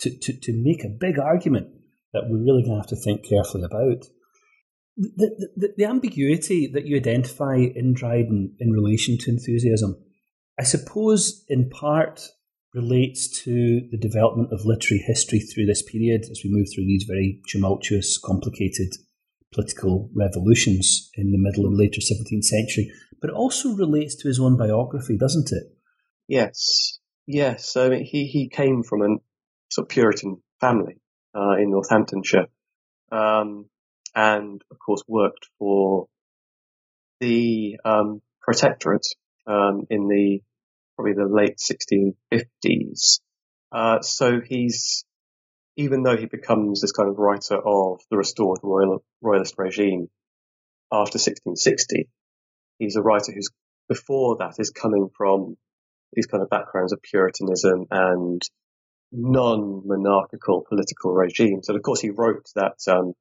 to, 0.00 0.10
to, 0.18 0.38
to 0.40 0.52
make 0.52 0.84
a 0.84 0.88
big 0.88 1.18
argument 1.18 1.68
that 2.12 2.24
we're 2.28 2.44
really 2.44 2.62
going 2.62 2.76
to 2.76 2.80
have 2.80 2.86
to 2.86 2.96
think 2.96 3.28
carefully 3.28 3.64
about. 3.64 4.04
The, 4.96 5.50
the, 5.56 5.74
the 5.76 5.84
ambiguity 5.84 6.70
that 6.72 6.86
you 6.86 6.96
identify 6.96 7.56
in 7.56 7.92
Dryden 7.94 8.56
in 8.58 8.70
relation 8.70 9.18
to 9.18 9.30
enthusiasm, 9.30 9.96
I 10.58 10.64
suppose 10.64 11.44
in 11.48 11.68
part 11.68 12.28
relates 12.76 13.28
to 13.44 13.88
the 13.90 13.96
development 13.96 14.52
of 14.52 14.66
literary 14.66 15.02
history 15.06 15.40
through 15.40 15.64
this 15.64 15.82
period 15.82 16.26
as 16.30 16.42
we 16.44 16.50
move 16.50 16.66
through 16.72 16.84
these 16.84 17.04
very 17.08 17.40
tumultuous, 17.48 18.18
complicated 18.18 18.92
political 19.52 20.10
revolutions 20.14 21.10
in 21.14 21.32
the 21.32 21.38
middle 21.38 21.66
and 21.66 21.76
later 21.76 22.00
17th 22.00 22.44
century, 22.44 22.92
but 23.20 23.30
it 23.30 23.34
also 23.34 23.74
relates 23.74 24.14
to 24.14 24.28
his 24.28 24.38
own 24.38 24.58
biography, 24.58 25.16
doesn't 25.16 25.50
it? 25.52 25.64
Yes, 26.28 26.98
yes. 27.26 27.76
I 27.76 27.88
mean, 27.88 28.04
he, 28.04 28.26
he 28.26 28.48
came 28.48 28.82
from 28.82 29.00
a 29.00 29.16
sort 29.70 29.86
of 29.86 29.88
Puritan 29.88 30.42
family 30.60 31.00
uh, 31.34 31.56
in 31.58 31.70
Northamptonshire, 31.70 32.46
um, 33.10 33.70
and 34.14 34.62
of 34.70 34.78
course 34.84 35.02
worked 35.08 35.46
for 35.58 36.08
the 37.20 37.78
um, 37.84 38.20
Protectorate 38.42 39.06
um, 39.46 39.86
in 39.88 40.08
the 40.08 40.40
probably 40.96 41.14
the 41.14 41.26
late 41.26 41.58
1650s. 41.58 43.20
Uh, 43.72 44.00
so 44.00 44.40
he's, 44.44 45.04
even 45.76 46.02
though 46.02 46.16
he 46.16 46.26
becomes 46.26 46.80
this 46.80 46.92
kind 46.92 47.08
of 47.08 47.18
writer 47.18 47.56
of 47.56 48.00
the 48.10 48.16
restored 48.16 48.58
royal, 48.62 49.04
royalist 49.20 49.54
regime 49.58 50.08
after 50.92 51.18
1660, 51.18 52.08
he's 52.78 52.96
a 52.96 53.02
writer 53.02 53.32
who's 53.32 53.50
before 53.88 54.36
that 54.38 54.54
is 54.58 54.70
coming 54.70 55.08
from 55.16 55.56
these 56.12 56.26
kind 56.26 56.42
of 56.42 56.50
backgrounds 56.50 56.92
of 56.92 57.02
Puritanism 57.02 57.86
and 57.90 58.42
non-monarchical 59.12 60.64
political 60.68 61.12
regimes. 61.12 61.68
And 61.68 61.76
of 61.76 61.82
course, 61.82 62.00
he 62.00 62.10
wrote 62.10 62.46
that 62.54 62.76
um, 62.88 63.12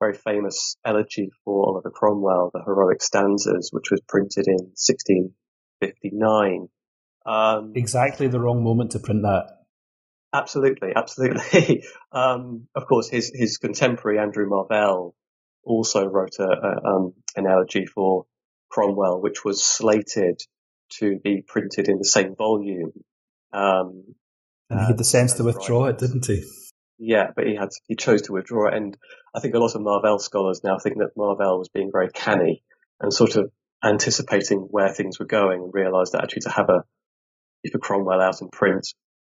very 0.00 0.14
famous 0.14 0.76
elegy 0.84 1.30
for 1.44 1.68
Oliver 1.68 1.90
Cromwell, 1.90 2.50
the 2.52 2.62
heroic 2.64 3.02
stanzas, 3.02 3.70
which 3.72 3.90
was 3.90 4.00
printed 4.08 4.46
in 4.48 4.72
1659. 4.74 6.68
Um, 7.24 7.72
exactly 7.74 8.28
the 8.28 8.40
wrong 8.40 8.62
moment 8.62 8.92
to 8.92 8.98
print 8.98 9.22
that. 9.22 9.62
Absolutely, 10.32 10.92
absolutely. 10.96 11.84
um, 12.12 12.66
of 12.74 12.86
course, 12.86 13.08
his 13.08 13.30
his 13.34 13.58
contemporary 13.58 14.18
Andrew 14.18 14.48
Marvell 14.48 15.14
also 15.64 16.06
wrote 16.06 16.38
a, 16.38 16.48
a, 16.48 16.88
um, 16.88 17.12
an 17.36 17.46
elegy 17.46 17.86
for 17.86 18.24
Cromwell, 18.70 19.20
which 19.20 19.44
was 19.44 19.62
slated 19.62 20.40
to 20.98 21.18
be 21.22 21.42
printed 21.46 21.88
in 21.88 21.98
the 21.98 22.04
same 22.04 22.34
volume. 22.36 22.92
Um, 23.52 24.14
and 24.70 24.80
he 24.80 24.86
had 24.86 24.98
the 24.98 25.04
sense 25.04 25.34
to 25.34 25.44
withdraw 25.44 25.86
it, 25.86 25.98
didn't 25.98 26.26
he? 26.26 26.42
Yeah, 26.98 27.30
but 27.34 27.46
he 27.46 27.56
had 27.56 27.68
he 27.86 27.96
chose 27.96 28.22
to 28.22 28.32
withdraw 28.32 28.68
it, 28.68 28.74
and 28.74 28.96
I 29.34 29.40
think 29.40 29.54
a 29.54 29.58
lot 29.58 29.74
of 29.74 29.82
Marvell 29.82 30.18
scholars 30.18 30.62
now 30.64 30.78
think 30.78 30.98
that 30.98 31.16
Marvell 31.16 31.58
was 31.58 31.68
being 31.68 31.90
very 31.92 32.08
canny 32.08 32.62
and 33.00 33.12
sort 33.12 33.36
of 33.36 33.50
anticipating 33.84 34.60
where 34.70 34.88
things 34.88 35.18
were 35.18 35.26
going, 35.26 35.62
and 35.62 35.74
realised 35.74 36.12
that 36.12 36.22
actually 36.22 36.42
to 36.42 36.50
have 36.50 36.70
a 36.70 36.84
for 37.70 37.78
Cromwell 37.78 38.20
out 38.20 38.40
in 38.40 38.48
print, 38.48 38.86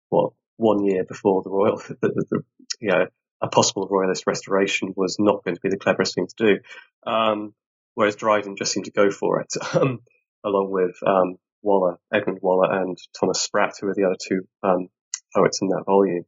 what 0.09 0.33
one 0.57 0.85
year 0.85 1.05
before 1.05 1.43
the 1.43 1.51
royal, 1.51 1.77
the, 1.89 1.97
the, 2.01 2.25
the, 2.31 2.43
you 2.81 2.91
know, 2.91 3.07
a 3.43 3.49
possible 3.49 3.87
royalist 3.91 4.25
restoration 4.27 4.95
was 4.97 5.17
not 5.19 5.45
going 5.45 5.55
to 5.55 5.61
be 5.61 5.69
the 5.69 5.79
cleverest 5.79 6.15
thing 6.15 6.27
to 6.27 6.47
do. 6.47 7.11
Um, 7.11 7.55
whereas 7.95 8.17
Dryden 8.17 8.57
just 8.57 8.73
seemed 8.73 8.87
to 8.87 8.93
go 8.93 9.11
for 9.11 9.41
it, 9.41 9.53
um, 9.75 10.01
along 10.45 10.71
with 10.71 10.97
um, 11.07 11.37
Waller, 11.63 11.99
Edmund 12.13 12.39
Waller, 12.43 12.73
and 12.73 12.97
Thomas 13.19 13.43
Sprat, 13.43 13.75
who 13.81 13.87
were 13.87 13.95
the 13.95 14.05
other 14.05 14.17
two 14.21 14.47
um, 14.63 14.89
poets 15.35 15.61
in 15.61 15.69
that 15.69 15.85
volume. 15.87 16.25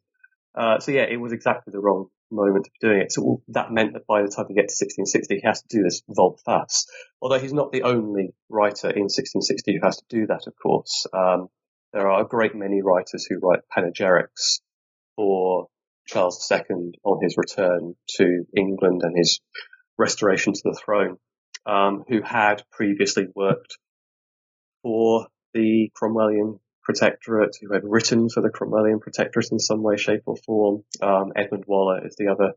Uh, 0.55 0.79
so 0.81 0.91
yeah, 0.91 1.03
it 1.03 1.19
was 1.19 1.33
exactly 1.33 1.71
the 1.71 1.81
wrong 1.81 2.07
moment 2.31 2.65
to 2.65 2.71
be 2.71 2.89
doing 2.89 3.03
it. 3.03 3.13
So 3.13 3.43
that 3.49 3.71
meant 3.71 3.93
that 3.93 4.07
by 4.07 4.23
the 4.23 4.29
time 4.29 4.47
he 4.49 4.55
gets 4.55 4.79
to 4.79 4.85
1660, 4.85 5.37
he 5.37 5.47
has 5.47 5.63
to 5.63 5.69
do 5.69 5.83
this 5.83 6.03
volte-face. 6.09 6.87
Although 7.21 7.39
he's 7.39 7.53
not 7.53 7.73
the 7.73 7.83
only 7.83 8.35
writer 8.49 8.89
in 8.89 9.05
1660 9.05 9.75
who 9.75 9.87
has 9.87 9.99
to 9.99 10.05
do 10.09 10.27
that, 10.27 10.47
of 10.47 10.55
course. 10.61 11.07
There 11.97 12.11
are 12.11 12.21
a 12.21 12.29
great 12.29 12.55
many 12.55 12.83
writers 12.83 13.25
who 13.25 13.39
write 13.39 13.61
panegyrics 13.75 14.61
for 15.17 15.69
Charles 16.07 16.47
II 16.53 16.93
on 17.03 17.23
his 17.23 17.39
return 17.39 17.95
to 18.19 18.45
England 18.55 19.01
and 19.03 19.17
his 19.17 19.41
restoration 19.97 20.53
to 20.53 20.61
the 20.63 20.79
throne, 20.85 21.17
um, 21.65 22.05
who 22.07 22.21
had 22.21 22.65
previously 22.71 23.29
worked 23.35 23.79
for 24.83 25.29
the 25.55 25.91
Cromwellian 25.97 26.61
Protectorate, 26.83 27.57
who 27.63 27.73
had 27.73 27.81
written 27.83 28.29
for 28.29 28.43
the 28.43 28.51
Cromwellian 28.51 29.01
Protectorate 29.01 29.51
in 29.51 29.59
some 29.59 29.83
way, 29.83 29.97
shape, 29.97 30.25
or 30.27 30.37
form. 30.45 30.85
Um, 31.01 31.33
Edmund 31.35 31.65
Waller 31.67 32.07
is 32.07 32.15
the 32.17 32.29
other 32.29 32.53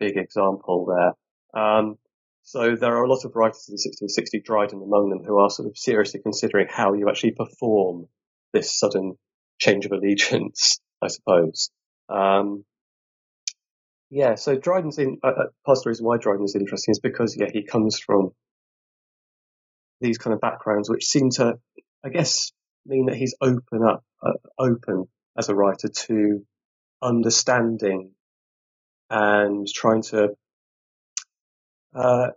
big 0.00 0.18
example 0.18 0.84
there. 0.84 1.62
Um, 1.64 1.96
so 2.42 2.76
there 2.76 2.94
are 2.94 3.04
a 3.04 3.10
lot 3.10 3.24
of 3.24 3.34
writers 3.34 3.70
in 3.70 3.80
1660, 3.80 4.42
Dryden 4.44 4.82
among 4.82 5.08
them, 5.08 5.24
who 5.24 5.38
are 5.38 5.48
sort 5.48 5.68
of 5.68 5.78
seriously 5.78 6.20
considering 6.20 6.66
how 6.68 6.92
you 6.92 7.08
actually 7.08 7.32
perform 7.32 8.08
this 8.52 8.78
sudden 8.78 9.18
change 9.58 9.86
of 9.86 9.92
allegiance, 9.92 10.80
I 11.02 11.08
suppose. 11.08 11.70
Um, 12.08 12.64
yeah, 14.10 14.34
so 14.34 14.56
Dryden's 14.56 14.98
in, 14.98 15.18
uh, 15.22 15.28
uh, 15.28 15.44
part 15.64 15.78
of 15.78 15.84
the 15.84 15.90
reason 15.90 16.04
why 16.04 16.18
Dryden 16.18 16.44
is 16.44 16.54
interesting 16.54 16.92
is 16.92 17.00
because, 17.00 17.36
yeah, 17.38 17.48
he 17.50 17.64
comes 17.64 17.98
from 17.98 18.32
these 20.00 20.18
kind 20.18 20.34
of 20.34 20.40
backgrounds 20.40 20.90
which 20.90 21.06
seem 21.06 21.30
to, 21.30 21.58
I 22.04 22.10
guess, 22.10 22.52
mean 22.84 23.06
that 23.06 23.16
he's 23.16 23.34
open 23.40 23.82
up, 23.88 24.04
uh, 24.22 24.32
open 24.58 25.06
as 25.38 25.48
a 25.48 25.54
writer 25.54 25.88
to 25.88 26.44
understanding 27.00 28.10
and 29.08 29.66
trying 29.66 30.02
to 30.02 30.30
uh, 31.94 32.28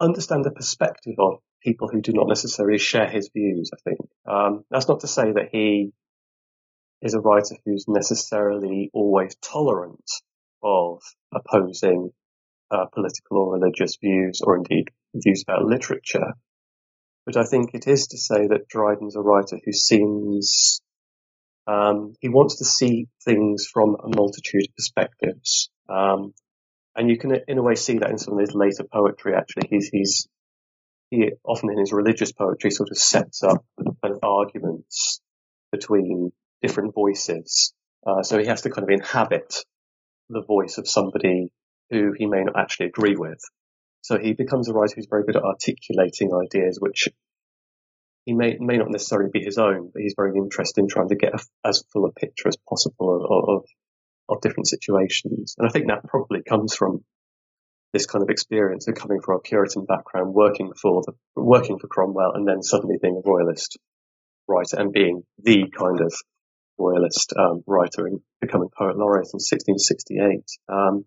understand 0.00 0.44
the 0.44 0.50
perspective 0.50 1.14
of 1.18 1.40
people 1.62 1.88
who 1.88 2.00
do 2.00 2.12
not 2.12 2.28
necessarily 2.28 2.78
share 2.78 3.08
his 3.08 3.30
views, 3.34 3.70
I 3.72 3.78
think. 3.88 4.00
Um, 4.28 4.64
that's 4.70 4.88
not 4.88 5.00
to 5.00 5.08
say 5.08 5.32
that 5.32 5.48
he 5.52 5.92
is 7.02 7.14
a 7.14 7.20
writer 7.20 7.56
who's 7.64 7.86
necessarily 7.88 8.90
always 8.92 9.34
tolerant 9.36 10.04
of 10.62 11.00
opposing 11.34 12.10
uh, 12.70 12.86
political 12.92 13.38
or 13.38 13.54
religious 13.54 13.96
views 14.00 14.40
or 14.44 14.56
indeed 14.56 14.88
views 15.14 15.44
about 15.46 15.64
literature. 15.64 16.34
But 17.26 17.36
I 17.36 17.44
think 17.44 17.74
it 17.74 17.86
is 17.86 18.08
to 18.08 18.18
say 18.18 18.46
that 18.48 18.68
Dryden's 18.68 19.16
a 19.16 19.20
writer 19.20 19.58
who 19.64 19.72
seems, 19.72 20.80
um, 21.66 22.14
he 22.20 22.28
wants 22.28 22.58
to 22.58 22.64
see 22.64 23.06
things 23.24 23.66
from 23.72 23.96
a 24.02 24.14
multitude 24.14 24.66
of 24.68 24.76
perspectives. 24.76 25.70
Um, 25.88 26.32
and 26.96 27.08
you 27.08 27.18
can 27.18 27.36
in 27.46 27.58
a 27.58 27.62
way 27.62 27.74
see 27.74 27.98
that 27.98 28.10
in 28.10 28.18
some 28.18 28.34
of 28.34 28.40
his 28.40 28.54
later 28.54 28.84
poetry 28.92 29.34
actually. 29.34 29.68
He's, 29.70 29.88
he's 29.92 30.28
he 31.10 31.30
often 31.44 31.70
in 31.70 31.78
his 31.78 31.92
religious 31.92 32.32
poetry 32.32 32.70
sort 32.70 32.90
of 32.90 32.98
sets 32.98 33.42
up 33.42 33.64
kind 33.78 34.14
of 34.14 34.20
arguments 34.22 35.20
between 35.72 36.32
different 36.62 36.94
voices. 36.94 37.72
Uh, 38.06 38.22
so 38.22 38.38
he 38.38 38.46
has 38.46 38.62
to 38.62 38.70
kind 38.70 38.84
of 38.84 38.90
inhabit 38.90 39.64
the 40.28 40.42
voice 40.42 40.78
of 40.78 40.88
somebody 40.88 41.52
who 41.90 42.12
he 42.16 42.26
may 42.26 42.44
not 42.44 42.58
actually 42.58 42.86
agree 42.86 43.16
with. 43.16 43.40
So 44.02 44.18
he 44.18 44.32
becomes 44.32 44.68
a 44.68 44.72
writer 44.72 44.94
who's 44.96 45.08
very 45.10 45.24
good 45.24 45.36
at 45.36 45.42
articulating 45.42 46.30
ideas 46.32 46.78
which 46.80 47.08
he 48.24 48.34
may 48.34 48.56
may 48.60 48.76
not 48.76 48.90
necessarily 48.90 49.30
be 49.32 49.42
his 49.42 49.58
own, 49.58 49.90
but 49.92 50.02
he's 50.02 50.14
very 50.16 50.36
interested 50.36 50.80
in 50.80 50.88
trying 50.88 51.08
to 51.08 51.16
get 51.16 51.34
a, 51.34 51.40
as 51.64 51.82
full 51.92 52.06
a 52.06 52.12
picture 52.12 52.48
as 52.48 52.56
possible 52.68 53.16
of, 53.16 53.56
of 53.56 53.64
of 54.28 54.40
different 54.40 54.68
situations. 54.68 55.56
And 55.58 55.66
I 55.66 55.70
think 55.70 55.88
that 55.88 56.04
probably 56.04 56.42
comes 56.42 56.74
from 56.74 57.04
this 57.92 58.06
kind 58.06 58.22
of 58.22 58.30
experience 58.30 58.86
of 58.88 58.94
coming 58.94 59.20
from 59.20 59.36
a 59.36 59.40
Puritan 59.40 59.84
background, 59.84 60.32
working 60.34 60.72
for 60.80 61.02
the, 61.04 61.12
working 61.40 61.78
for 61.78 61.88
Cromwell, 61.88 62.32
and 62.34 62.46
then 62.46 62.62
suddenly 62.62 62.96
being 63.00 63.20
a 63.24 63.28
royalist 63.28 63.78
writer 64.48 64.78
and 64.78 64.92
being 64.92 65.22
the 65.42 65.64
kind 65.76 66.00
of 66.00 66.12
royalist 66.78 67.32
um, 67.38 67.62
writer 67.66 68.06
and 68.06 68.20
becoming 68.40 68.68
poet 68.76 68.96
laureate 68.96 69.28
in 69.32 69.38
1668. 69.38 70.44
Um, 70.68 71.04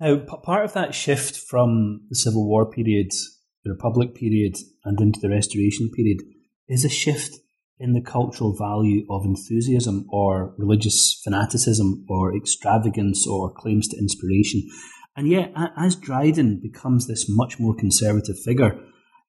Now, 0.00 0.16
part 0.42 0.64
of 0.64 0.72
that 0.72 0.94
shift 0.94 1.36
from 1.36 2.06
the 2.08 2.16
Civil 2.16 2.46
War 2.46 2.70
period, 2.70 3.10
the 3.64 3.70
Republic 3.70 4.14
period, 4.14 4.56
and 4.84 5.00
into 5.00 5.20
the 5.20 5.30
Restoration 5.30 5.90
period 5.94 6.18
is 6.68 6.84
a 6.84 6.88
shift 6.88 7.36
in 7.78 7.92
the 7.92 8.00
cultural 8.00 8.56
value 8.56 9.04
of 9.10 9.24
enthusiasm 9.24 10.06
or 10.10 10.54
religious 10.58 11.20
fanaticism 11.24 12.04
or 12.08 12.36
extravagance 12.36 13.26
or 13.26 13.52
claims 13.52 13.88
to 13.88 13.98
inspiration. 13.98 14.62
And 15.16 15.28
yet, 15.28 15.52
as 15.76 15.94
Dryden 15.94 16.60
becomes 16.60 17.06
this 17.06 17.26
much 17.28 17.60
more 17.60 17.74
conservative 17.74 18.38
figure 18.38 18.80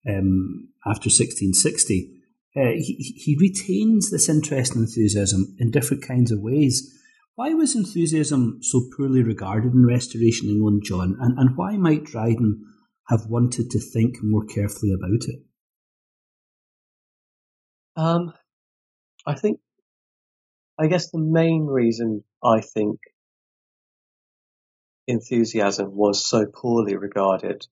um, 0.09 0.69
after 0.85 1.09
1660, 1.09 2.11
uh, 2.57 2.71
he, 2.77 3.13
he 3.17 3.37
retains 3.39 4.09
this 4.09 4.29
interest 4.29 4.73
and 4.75 4.87
enthusiasm 4.87 5.55
in 5.59 5.71
different 5.71 6.03
kinds 6.03 6.31
of 6.31 6.39
ways. 6.39 6.91
Why 7.35 7.53
was 7.53 7.75
enthusiasm 7.75 8.59
so 8.61 8.81
poorly 8.95 9.21
regarded 9.21 9.73
in 9.73 9.85
Restoration 9.85 10.49
England, 10.49 10.83
John? 10.85 11.17
And, 11.19 11.37
and 11.37 11.57
why 11.57 11.77
might 11.77 12.05
Dryden 12.05 12.63
have 13.09 13.27
wanted 13.27 13.69
to 13.71 13.79
think 13.79 14.15
more 14.23 14.45
carefully 14.45 14.93
about 14.93 15.27
it? 15.27 15.41
Um, 17.97 18.33
I 19.27 19.35
think, 19.35 19.59
I 20.79 20.87
guess 20.87 21.11
the 21.11 21.19
main 21.19 21.65
reason 21.65 22.23
I 22.43 22.61
think 22.61 22.99
enthusiasm 25.07 25.95
was 25.95 26.25
so 26.25 26.45
poorly 26.45 26.95
regarded 26.95 27.65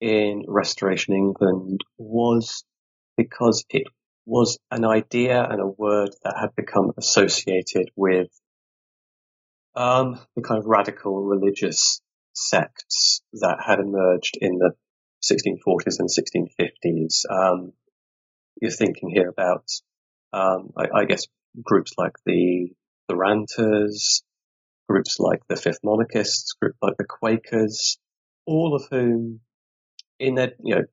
in 0.00 0.44
Restoration 0.48 1.14
England 1.14 1.80
was 1.98 2.64
because 3.16 3.64
it 3.70 3.86
was 4.26 4.58
an 4.70 4.84
idea 4.84 5.42
and 5.42 5.60
a 5.60 5.66
word 5.66 6.10
that 6.24 6.36
had 6.38 6.54
become 6.56 6.92
associated 6.98 7.90
with 7.94 8.28
um, 9.74 10.18
the 10.34 10.42
kind 10.42 10.58
of 10.58 10.66
radical 10.66 11.22
religious 11.22 12.00
sects 12.34 13.22
that 13.34 13.58
had 13.64 13.78
emerged 13.78 14.36
in 14.40 14.58
the 14.58 14.72
1640s 15.22 15.98
and 15.98 16.08
1650s. 16.08 17.24
Um, 17.30 17.72
you're 18.60 18.70
thinking 18.70 19.10
here 19.10 19.28
about, 19.28 19.64
um, 20.32 20.72
I, 20.76 21.00
I, 21.00 21.04
guess, 21.04 21.26
groups 21.62 21.92
like 21.96 22.14
the 22.24 22.70
the 23.08 23.16
Ranters, 23.16 24.24
groups 24.88 25.18
like 25.18 25.40
the 25.48 25.56
Fifth 25.56 25.80
Monarchists, 25.82 26.54
groups 26.60 26.78
like 26.82 26.96
the 26.96 27.04
Quakers, 27.04 27.98
all 28.46 28.74
of 28.74 28.86
whom, 28.90 29.40
in 30.18 30.34
their, 30.34 30.52
you 30.62 30.76
know, 30.76 30.84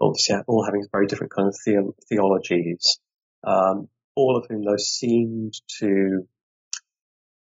obviously 0.00 0.36
all 0.46 0.64
having 0.64 0.86
very 0.92 1.06
different 1.06 1.32
kind 1.32 1.48
of 1.48 1.56
the- 1.64 1.92
theologies, 2.08 2.98
um, 3.44 3.88
all 4.16 4.36
of 4.36 4.46
whom 4.48 4.62
though 4.62 4.76
seemed 4.76 5.54
to 5.80 6.26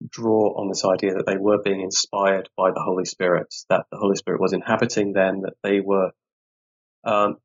draw 0.09 0.61
on 0.61 0.69
this 0.69 0.85
idea 0.85 1.15
that 1.15 1.27
they 1.27 1.39
were 1.39 1.63
being 1.63 1.81
inspired 1.81 2.49
by 2.57 2.71
the 2.71 2.83
Holy 2.83 3.05
Spirit, 3.05 3.55
that 3.71 3.87
the 3.91 3.99
Holy 3.99 4.17
Spirit 4.17 4.41
was 4.41 4.53
inhabiting 4.53 5.13
them, 5.13 5.43
that 5.43 5.55
they 5.63 5.81
were, 5.81 6.13
um, 7.05 7.37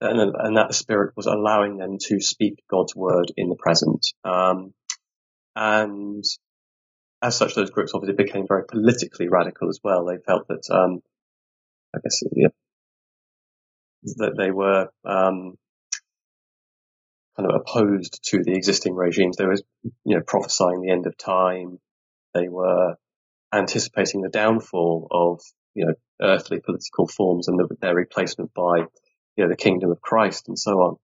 and, 0.00 0.20
and, 0.20 0.56
that 0.56 0.68
the 0.68 0.74
Spirit 0.74 1.14
was 1.16 1.26
allowing 1.26 1.76
them 1.76 1.96
to 1.98 2.20
speak 2.20 2.62
God's 2.70 2.94
word 2.94 3.32
in 3.36 3.48
the 3.48 3.56
present. 3.56 4.06
Um, 4.24 4.74
and 5.56 6.24
as 7.22 7.36
such, 7.36 7.54
those 7.54 7.70
groups 7.70 7.92
obviously 7.94 8.22
became 8.22 8.46
very 8.46 8.64
politically 8.64 9.28
radical 9.28 9.68
as 9.68 9.80
well. 9.82 10.04
They 10.04 10.18
felt 10.18 10.46
that, 10.48 10.70
um, 10.70 11.02
I 11.94 11.98
guess, 12.02 12.22
yeah, 12.32 12.48
that 14.16 14.36
they 14.36 14.50
were 14.50 14.88
um, 15.04 15.56
kind 17.36 17.50
of 17.50 17.60
opposed 17.60 18.20
to 18.30 18.42
the 18.42 18.54
existing 18.54 18.94
regimes. 18.94 19.36
They 19.36 19.46
were, 19.46 19.56
you 20.04 20.16
know, 20.16 20.22
prophesying 20.26 20.80
the 20.80 20.90
end 20.90 21.06
of 21.06 21.16
time. 21.16 21.78
They 22.34 22.48
were 22.48 22.96
anticipating 23.52 24.22
the 24.22 24.28
downfall 24.28 25.08
of, 25.10 25.40
you 25.74 25.86
know, 25.86 25.94
earthly 26.20 26.60
political 26.60 27.08
forms 27.08 27.48
and 27.48 27.58
the, 27.58 27.76
their 27.80 27.94
replacement 27.94 28.52
by, 28.54 28.84
you 29.36 29.44
know, 29.44 29.48
the 29.48 29.56
kingdom 29.56 29.90
of 29.90 30.00
Christ 30.00 30.48
and 30.48 30.58
so 30.58 30.72
on. 30.72 30.96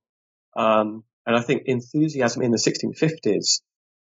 Um, 0.56 1.04
and 1.26 1.34
I 1.34 1.40
think 1.40 1.62
enthusiasm 1.66 2.42
in 2.42 2.50
the 2.50 2.58
1650s, 2.58 3.62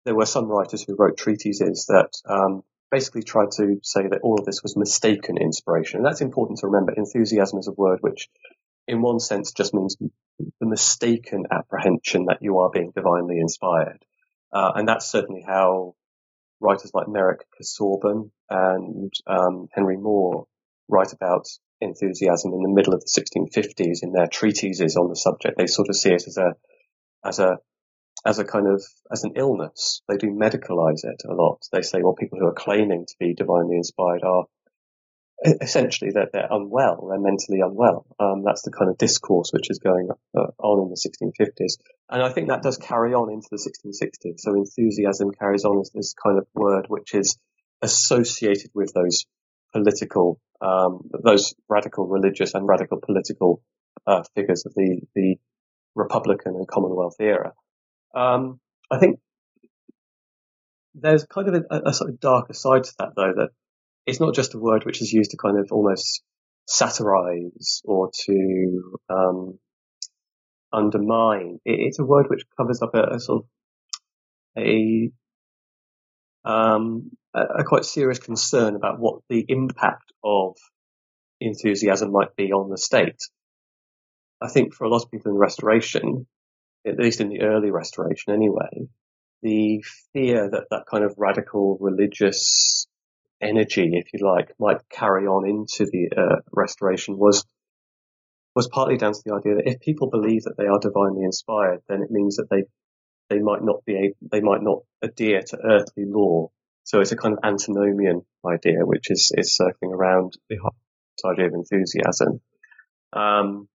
there 0.05 0.15
were 0.15 0.25
some 0.25 0.45
writers 0.45 0.83
who 0.83 0.95
wrote 0.97 1.17
treatises 1.17 1.87
that 1.87 2.11
um, 2.25 2.63
basically 2.91 3.23
tried 3.23 3.51
to 3.51 3.79
say 3.83 4.07
that 4.07 4.21
all 4.21 4.39
of 4.39 4.45
this 4.45 4.61
was 4.63 4.77
mistaken 4.77 5.37
inspiration. 5.37 5.97
And 5.97 6.05
that's 6.05 6.21
important 6.21 6.59
to 6.59 6.67
remember. 6.67 6.93
Enthusiasm 6.95 7.59
is 7.59 7.67
a 7.67 7.73
word 7.73 7.99
which 8.01 8.29
in 8.87 9.01
one 9.01 9.19
sense 9.19 9.51
just 9.51 9.73
means 9.73 9.97
the 9.97 10.67
mistaken 10.67 11.45
apprehension 11.51 12.25
that 12.25 12.37
you 12.41 12.59
are 12.59 12.69
being 12.69 12.91
divinely 12.95 13.39
inspired. 13.39 14.05
Uh, 14.53 14.71
and 14.75 14.87
that's 14.87 15.07
certainly 15.07 15.43
how 15.45 15.95
writers 16.61 16.91
like 16.93 17.07
Merrick 17.07 17.45
Casaubon 17.57 18.31
and 18.49 19.11
um, 19.27 19.67
Henry 19.73 19.97
More 19.97 20.45
write 20.87 21.13
about 21.13 21.47
enthusiasm 21.81 22.53
in 22.53 22.61
the 22.61 22.69
middle 22.69 22.93
of 22.93 23.01
the 23.01 23.21
1650s 23.21 24.03
in 24.03 24.11
their 24.11 24.27
treatises 24.27 24.95
on 24.95 25.09
the 25.09 25.15
subject. 25.15 25.57
They 25.57 25.67
sort 25.67 25.89
of 25.89 25.95
see 25.95 26.11
it 26.11 26.27
as 26.27 26.37
a, 26.37 26.53
as 27.23 27.39
a, 27.39 27.57
as 28.25 28.39
a 28.39 28.45
kind 28.45 28.67
of, 28.67 28.83
as 29.11 29.23
an 29.23 29.33
illness. 29.35 30.01
They 30.09 30.17
do 30.17 30.27
medicalize 30.27 31.03
it 31.03 31.21
a 31.29 31.33
lot. 31.33 31.61
They 31.71 31.81
say, 31.81 32.01
well, 32.01 32.15
people 32.15 32.39
who 32.39 32.47
are 32.47 32.53
claiming 32.53 33.05
to 33.05 33.15
be 33.19 33.33
divinely 33.35 33.77
inspired 33.77 34.23
are 34.23 34.45
essentially 35.61 36.11
that 36.11 36.29
they're, 36.31 36.47
they're 36.49 36.57
unwell, 36.57 37.07
they're 37.09 37.19
mentally 37.19 37.59
unwell. 37.61 38.05
Um, 38.19 38.43
that's 38.43 38.63
the 38.63 38.71
kind 38.71 38.89
of 38.89 38.97
discourse 38.97 39.51
which 39.51 39.69
is 39.69 39.79
going 39.79 40.09
uh, 40.35 40.47
on 40.59 40.83
in 40.83 40.89
the 40.89 40.95
1650s. 40.95 41.77
And 42.09 42.23
I 42.23 42.31
think 42.31 42.49
that 42.49 42.63
does 42.63 42.77
carry 42.77 43.13
on 43.13 43.31
into 43.31 43.47
the 43.51 43.57
1660s. 43.57 44.39
So 44.39 44.55
enthusiasm 44.55 45.31
carries 45.31 45.65
on 45.65 45.79
as 45.81 45.91
this 45.93 46.13
kind 46.13 46.37
of 46.37 46.47
word 46.53 46.85
which 46.87 47.13
is 47.13 47.37
associated 47.81 48.71
with 48.73 48.93
those 48.93 49.25
political, 49.71 50.39
um, 50.61 51.09
those 51.23 51.53
radical 51.69 52.07
religious 52.07 52.53
and 52.53 52.67
radical 52.67 52.99
political 53.05 53.61
uh, 54.07 54.23
figures 54.35 54.65
of 54.65 54.73
the, 54.73 55.01
the 55.15 55.35
Republican 55.95 56.55
and 56.55 56.67
Commonwealth 56.67 57.15
era. 57.19 57.53
Um, 58.15 58.59
I 58.89 58.97
think 58.97 59.19
there's 60.95 61.25
kind 61.25 61.49
of 61.49 61.65
a, 61.69 61.89
a, 61.89 61.93
sort 61.93 62.09
of 62.09 62.19
darker 62.19 62.53
side 62.53 62.85
to 62.85 62.93
that 62.99 63.09
though, 63.15 63.33
that 63.35 63.49
it's 64.05 64.19
not 64.19 64.33
just 64.33 64.55
a 64.55 64.59
word 64.59 64.85
which 64.85 65.01
is 65.01 65.11
used 65.11 65.31
to 65.31 65.37
kind 65.37 65.59
of 65.59 65.71
almost 65.71 66.23
satirize 66.67 67.81
or 67.83 68.09
to 68.25 68.97
um, 69.09 69.59
undermine. 70.71 71.59
It, 71.65 71.79
it's 71.79 71.99
a 71.99 72.05
word 72.05 72.27
which 72.29 72.45
covers 72.57 72.81
up 72.81 72.95
a, 72.95 73.15
a 73.15 73.19
sort 73.19 73.43
of 73.43 74.63
a, 74.63 75.11
um, 76.45 77.11
a, 77.33 77.41
a 77.59 77.63
quite 77.65 77.83
serious 77.83 78.19
concern 78.19 78.75
about 78.75 78.99
what 78.99 79.21
the 79.29 79.43
impact 79.49 80.13
of 80.23 80.55
enthusiasm 81.41 82.11
might 82.11 82.35
be 82.37 82.53
on 82.53 82.69
the 82.69 82.77
state. 82.77 83.19
I 84.41 84.47
think 84.47 84.73
for 84.73 84.85
a 84.85 84.89
lot 84.89 85.03
of 85.03 85.11
people 85.11 85.31
in 85.31 85.35
the 85.35 85.39
restoration, 85.39 86.27
at 86.85 86.97
least 86.97 87.21
in 87.21 87.29
the 87.29 87.41
early 87.41 87.71
restoration 87.71 88.33
anyway, 88.33 88.87
the 89.41 89.83
fear 90.13 90.49
that 90.49 90.65
that 90.71 90.85
kind 90.89 91.03
of 91.03 91.15
radical 91.17 91.77
religious 91.79 92.87
energy, 93.41 93.91
if 93.93 94.13
you 94.13 94.25
like, 94.25 94.53
might 94.59 94.87
carry 94.89 95.25
on 95.25 95.47
into 95.47 95.89
the 95.91 96.09
uh, 96.15 96.35
restoration 96.51 97.17
was 97.17 97.45
was 98.55 98.69
partly 98.69 98.97
down 98.97 99.11
to 99.11 99.21
the 99.25 99.33
idea 99.33 99.55
that 99.55 99.69
if 99.69 99.81
people 99.81 100.09
believe 100.09 100.43
that 100.43 100.55
they 100.57 100.65
are 100.65 100.79
divinely 100.79 101.23
inspired, 101.23 101.81
then 101.89 102.01
it 102.01 102.09
means 102.09 102.37
that 102.37 102.47
they 102.49 102.63
they 103.29 103.39
might 103.39 103.63
not 103.63 103.83
be 103.85 103.95
able, 103.95 104.15
they 104.31 104.41
might 104.41 104.61
not 104.61 104.79
adhere 105.01 105.41
to 105.41 105.57
earthly 105.57 106.05
law. 106.05 106.49
So 106.83 107.01
it's 107.01 107.11
a 107.11 107.17
kind 107.17 107.33
of 107.33 107.39
antinomian 107.43 108.21
idea, 108.45 108.85
which 108.85 109.09
is 109.09 109.31
is 109.35 109.55
circling 109.55 109.93
around 109.93 110.33
the 110.49 110.57
idea 111.25 111.47
of 111.47 111.53
enthusiasm. 111.53 112.41
Um, 113.13 113.67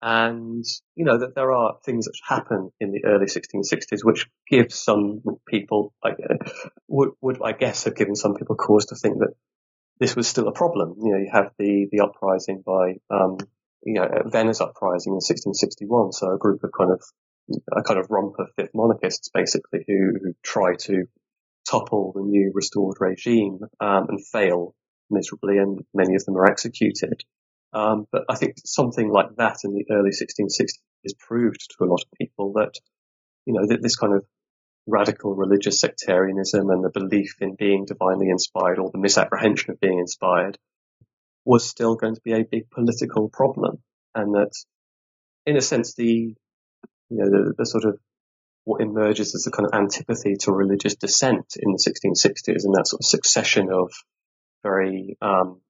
and, 0.00 0.64
you 0.94 1.04
know, 1.04 1.18
that 1.18 1.34
there 1.34 1.52
are 1.52 1.76
things 1.84 2.04
that 2.04 2.14
happen 2.26 2.70
in 2.80 2.92
the 2.92 3.04
early 3.04 3.26
1660s 3.26 4.04
which 4.04 4.28
give 4.48 4.72
some 4.72 5.22
people, 5.46 5.92
would, 6.86 7.10
would, 7.20 7.42
I 7.42 7.52
guess, 7.52 7.84
have 7.84 7.96
given 7.96 8.14
some 8.14 8.34
people 8.34 8.54
cause 8.54 8.86
to 8.86 8.94
think 8.96 9.18
that 9.18 9.34
this 9.98 10.14
was 10.14 10.28
still 10.28 10.46
a 10.46 10.52
problem. 10.52 10.94
You 11.02 11.12
know, 11.12 11.18
you 11.18 11.30
have 11.32 11.50
the, 11.58 11.88
the 11.90 12.00
uprising 12.00 12.62
by, 12.64 12.94
um, 13.10 13.38
you 13.82 13.94
know, 13.94 14.08
Venner's 14.26 14.60
uprising 14.60 15.12
in 15.12 15.20
1661. 15.20 16.12
So 16.12 16.32
a 16.32 16.38
group 16.38 16.62
of 16.62 16.70
kind 16.76 16.92
of, 16.92 17.02
a 17.76 17.82
kind 17.82 17.98
of 17.98 18.06
romper 18.10 18.46
fifth 18.54 18.70
monarchists 18.74 19.30
basically 19.34 19.84
who, 19.88 20.12
who 20.22 20.34
try 20.44 20.76
to 20.80 21.06
topple 21.68 22.12
the 22.14 22.22
new 22.22 22.52
restored 22.54 22.98
regime, 23.00 23.60
um, 23.80 24.06
and 24.08 24.24
fail 24.24 24.74
miserably 25.10 25.58
and 25.58 25.80
many 25.94 26.14
of 26.14 26.24
them 26.24 26.36
are 26.36 26.46
executed. 26.46 27.24
Um, 27.72 28.06
but 28.10 28.24
I 28.28 28.36
think 28.36 28.54
something 28.64 29.10
like 29.10 29.36
that 29.36 29.58
in 29.64 29.74
the 29.74 29.84
early 29.90 30.10
1660s 30.10 31.18
proved 31.18 31.60
to 31.60 31.84
a 31.84 31.86
lot 31.86 32.02
of 32.02 32.18
people 32.18 32.52
that, 32.54 32.72
you 33.46 33.52
know, 33.52 33.66
that 33.66 33.82
this 33.82 33.96
kind 33.96 34.14
of 34.14 34.24
radical 34.86 35.34
religious 35.34 35.80
sectarianism 35.80 36.70
and 36.70 36.82
the 36.82 36.90
belief 36.90 37.36
in 37.40 37.54
being 37.54 37.84
divinely 37.84 38.30
inspired 38.30 38.78
or 38.78 38.90
the 38.90 38.98
misapprehension 38.98 39.70
of 39.70 39.80
being 39.80 39.98
inspired 39.98 40.58
was 41.44 41.68
still 41.68 41.94
going 41.94 42.14
to 42.14 42.20
be 42.22 42.32
a 42.32 42.44
big 42.44 42.70
political 42.70 43.28
problem. 43.28 43.82
And 44.14 44.34
that, 44.34 44.52
in 45.46 45.56
a 45.56 45.60
sense, 45.60 45.94
the, 45.94 46.04
you 46.04 46.36
know, 47.10 47.30
the, 47.30 47.54
the 47.56 47.66
sort 47.66 47.84
of 47.84 47.98
what 48.64 48.82
emerges 48.82 49.34
as 49.34 49.46
a 49.46 49.50
kind 49.50 49.66
of 49.66 49.78
antipathy 49.78 50.36
to 50.40 50.52
religious 50.52 50.94
dissent 50.94 51.56
in 51.58 51.72
the 51.72 51.78
1660s 51.78 52.64
and 52.64 52.74
that 52.74 52.86
sort 52.86 53.00
of 53.00 53.06
succession 53.06 53.70
of 53.72 53.90
very 54.62 55.16
um, 55.22 55.60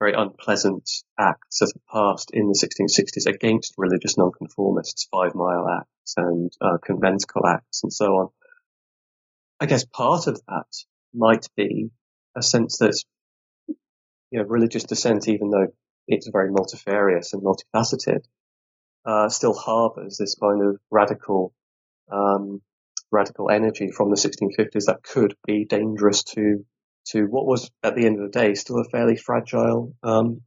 very 0.00 0.14
unpleasant 0.14 0.90
acts 1.18 1.60
of 1.60 1.68
the 1.68 1.80
past 1.92 2.30
in 2.32 2.48
the 2.48 2.58
1660s 2.58 3.32
against 3.32 3.74
religious 3.76 4.16
nonconformists, 4.16 5.06
Five 5.12 5.34
Mile 5.34 5.68
Acts 5.68 6.14
and 6.16 6.50
uh, 6.60 6.78
conventicle 6.82 7.46
acts 7.46 7.82
and 7.82 7.92
so 7.92 8.06
on. 8.06 8.28
I 9.60 9.66
guess 9.66 9.84
part 9.84 10.26
of 10.26 10.40
that 10.48 10.66
might 11.14 11.46
be 11.54 11.90
a 12.34 12.42
sense 12.42 12.78
that 12.78 12.98
you 13.68 13.76
know 14.38 14.44
religious 14.44 14.84
dissent, 14.84 15.28
even 15.28 15.50
though 15.50 15.68
it's 16.08 16.28
very 16.28 16.50
multifarious 16.50 17.34
and 17.34 17.42
multifaceted, 17.42 18.22
uh, 19.04 19.28
still 19.28 19.54
harbours 19.54 20.16
this 20.16 20.34
kind 20.34 20.62
of 20.62 20.80
radical 20.90 21.52
um, 22.10 22.62
radical 23.12 23.50
energy 23.50 23.90
from 23.90 24.08
the 24.08 24.16
1650s 24.16 24.86
that 24.86 25.02
could 25.02 25.34
be 25.46 25.66
dangerous 25.66 26.24
to 26.24 26.64
to 27.08 27.24
what 27.24 27.46
was 27.46 27.70
at 27.82 27.94
the 27.94 28.06
end 28.06 28.20
of 28.20 28.30
the 28.30 28.38
day 28.38 28.54
still 28.54 28.80
a 28.80 28.84
fairly 28.84 29.16
fragile 29.16 29.94
um, 30.02 30.40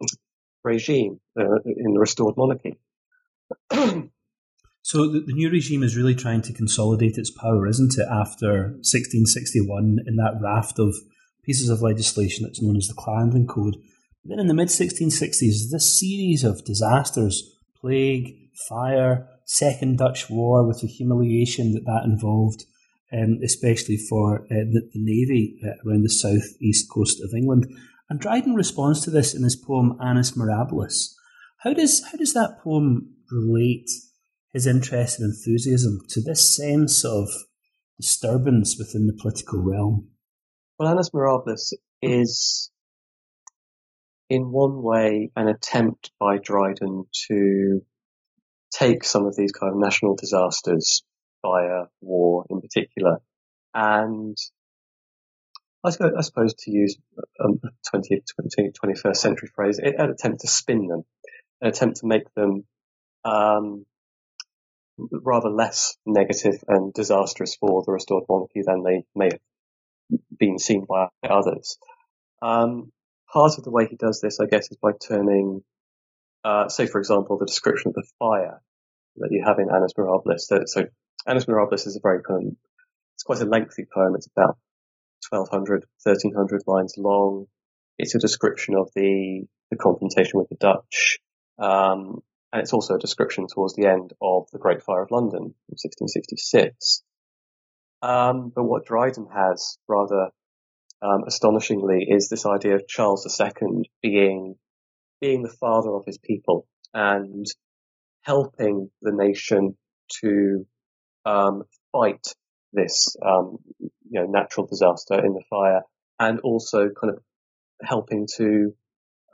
regime 0.63 1.19
uh, 1.37 1.59
in 1.65 1.93
the 1.93 1.99
restored 1.99 2.35
monarchy. 2.37 2.79
so 3.71 5.11
the, 5.11 5.23
the, 5.25 5.33
new 5.33 5.49
regime 5.49 5.83
is 5.83 5.97
really 5.97 6.15
trying 6.15 6.41
to 6.41 6.53
consolidate 6.53 7.17
its 7.17 7.31
power, 7.31 7.67
isn't 7.67 7.97
it? 7.97 8.07
After 8.09 8.71
1661, 8.81 9.97
in 10.07 10.15
that 10.15 10.39
raft 10.41 10.79
of 10.79 10.95
pieces 11.43 11.69
of 11.69 11.81
legislation 11.81 12.45
that's 12.45 12.61
known 12.61 12.77
as 12.77 12.87
the 12.87 12.95
Clarendon 12.97 13.47
Code. 13.47 13.75
Then 14.23 14.39
in 14.39 14.47
the 14.47 14.53
mid 14.53 14.69
1660s, 14.69 15.69
this 15.71 15.99
series 15.99 16.43
of 16.43 16.63
disasters, 16.63 17.59
plague, 17.79 18.33
fire, 18.69 19.27
Second 19.45 19.97
Dutch 19.97 20.29
War 20.29 20.65
with 20.65 20.79
the 20.81 20.87
humiliation 20.87 21.73
that 21.73 21.85
that 21.85 22.03
involved, 22.05 22.63
um, 23.13 23.39
especially 23.43 23.97
for 23.97 24.41
uh, 24.45 24.65
the, 24.71 24.89
the, 24.93 24.99
Navy 24.99 25.60
uh, 25.63 25.88
around 25.88 26.04
the 26.04 26.10
southeast 26.10 26.89
coast 26.89 27.21
of 27.23 27.34
England. 27.36 27.65
And 28.10 28.19
Dryden 28.19 28.56
responds 28.56 29.02
to 29.02 29.12
this 29.12 29.34
in 29.34 29.43
his 29.43 29.56
poem 29.56 29.97
Annus 30.02 30.32
Mirabilis. 30.32 31.13
How 31.60 31.73
does, 31.73 32.04
how 32.12 32.17
does 32.17 32.34
that 32.34 32.60
poem 32.63 33.15
relate 33.32 33.89
his 34.52 34.67
interest 34.67 35.19
and 35.19 35.34
enthusiasm 35.34 35.99
to 36.10 36.21
this 36.21 36.56
sense 36.56 37.06
of 37.06 37.30
disturbance 37.99 38.78
within 38.78 39.08
the 39.08 39.17
political 39.19 39.60
realm? 39.60 40.10
Well, 40.78 40.89
Annus 40.89 41.12
Mirabilis 41.12 41.73
is 42.02 42.71
in 44.30 44.52
one 44.52 44.82
way 44.82 45.32
an 45.36 45.47
attempt 45.47 46.12
by 46.19 46.38
Dryden 46.38 47.06
to 47.28 47.82
take 48.73 49.04
some 49.04 49.26
of 49.26 49.36
these 49.36 49.52
kind 49.52 49.71
of 49.71 49.80
national 49.80 50.15
disasters, 50.15 51.04
fire, 51.43 51.86
war 52.01 52.45
in 52.49 52.62
particular, 52.62 53.19
and 53.75 54.36
I 55.86 55.89
suppose, 55.89 56.13
I 56.17 56.21
suppose 56.21 56.53
to 56.60 56.71
use 56.71 56.97
a 57.39 57.47
20th, 57.93 58.23
21st 58.84 59.17
century 59.17 59.49
phrase, 59.53 59.79
an 59.79 60.10
attempt 60.10 60.41
to 60.41 60.47
spin 60.47 60.88
them, 60.88 61.03
an 61.62 61.67
attempt 61.67 61.97
to 61.97 62.08
make 62.08 62.34
them 62.36 62.65
um, 63.25 63.86
rather 64.97 65.49
less 65.49 65.97
negative 66.06 66.63
and 66.67 66.93
disastrous 66.93 67.56
for 67.56 67.84
the 67.86 67.91
restored 67.91 68.23
monarchy 68.29 68.62
than 68.65 68.84
they 68.84 69.03
may 69.13 69.29
have 69.32 70.19
been 70.38 70.58
seen 70.58 70.86
by 70.88 71.08
others. 71.27 71.77
Um, 72.41 72.91
part 73.32 73.58
of 73.58 73.65
the 73.65 73.71
way 73.71 73.88
he 73.88 73.97
does 73.97 74.21
this, 74.21 74.39
I 74.39 74.45
guess, 74.45 74.71
is 74.71 74.77
by 74.77 74.91
turning, 74.93 75.63
uh, 76.45 76.69
say, 76.69 76.86
for 76.88 76.99
example, 76.99 77.38
the 77.38 77.45
description 77.45 77.89
of 77.89 77.95
the 77.95 78.08
fire 78.19 78.62
that 79.17 79.29
you 79.32 79.43
have 79.45 79.60
in 79.60 79.69
Annus 79.69 79.93
Mirabilis. 79.97 80.41
So, 80.41 80.62
so 80.65 80.86
Annus 81.25 81.45
Mirabilis 81.45 81.88
is 81.88 81.95
a 81.95 82.01
very 82.01 82.19
of, 82.19 82.57
it's 83.15 83.23
quite 83.23 83.41
a 83.41 83.45
lengthy 83.45 83.86
poem. 83.93 84.15
It's 84.15 84.27
about 84.36 84.57
1200, 85.29 85.86
1300 86.03 86.63
lines 86.67 86.95
long. 86.97 87.45
It's 87.97 88.15
a 88.15 88.19
description 88.19 88.75
of 88.75 88.89
the, 88.95 89.45
the 89.71 89.77
confrontation 89.77 90.39
with 90.39 90.49
the 90.49 90.57
Dutch. 90.59 91.19
Um, 91.57 92.21
and 92.51 92.62
it's 92.62 92.73
also 92.73 92.95
a 92.95 92.99
description 92.99 93.47
towards 93.47 93.75
the 93.75 93.88
end 93.88 94.13
of 94.21 94.47
the 94.51 94.59
Great 94.59 94.83
Fire 94.83 95.03
of 95.03 95.12
London 95.12 95.41
in 95.41 95.77
1666. 95.79 97.03
Um, 98.01 98.51
but 98.53 98.65
what 98.65 98.86
Dryden 98.86 99.27
has 99.33 99.77
rather 99.88 100.29
um, 101.01 101.23
astonishingly 101.25 102.05
is 102.09 102.29
this 102.29 102.45
idea 102.45 102.75
of 102.75 102.88
Charles 102.88 103.25
II 103.39 103.89
being 104.01 104.55
being 105.21 105.41
the 105.41 105.49
father 105.49 105.95
of 105.95 106.03
his 106.05 106.17
people 106.17 106.67
and 106.93 107.45
helping 108.23 108.89
the 109.01 109.13
nation 109.13 109.77
to 110.21 110.65
um, 111.25 111.63
fight 111.91 112.25
this 112.73 113.15
um, 113.25 113.57
you 113.79 113.89
know 114.12 114.25
natural 114.25 114.67
disaster 114.67 115.23
in 115.23 115.33
the 115.33 115.43
fire, 115.49 115.81
and 116.19 116.39
also 116.41 116.89
kind 116.89 117.13
of 117.13 117.23
helping 117.81 118.27
to 118.38 118.73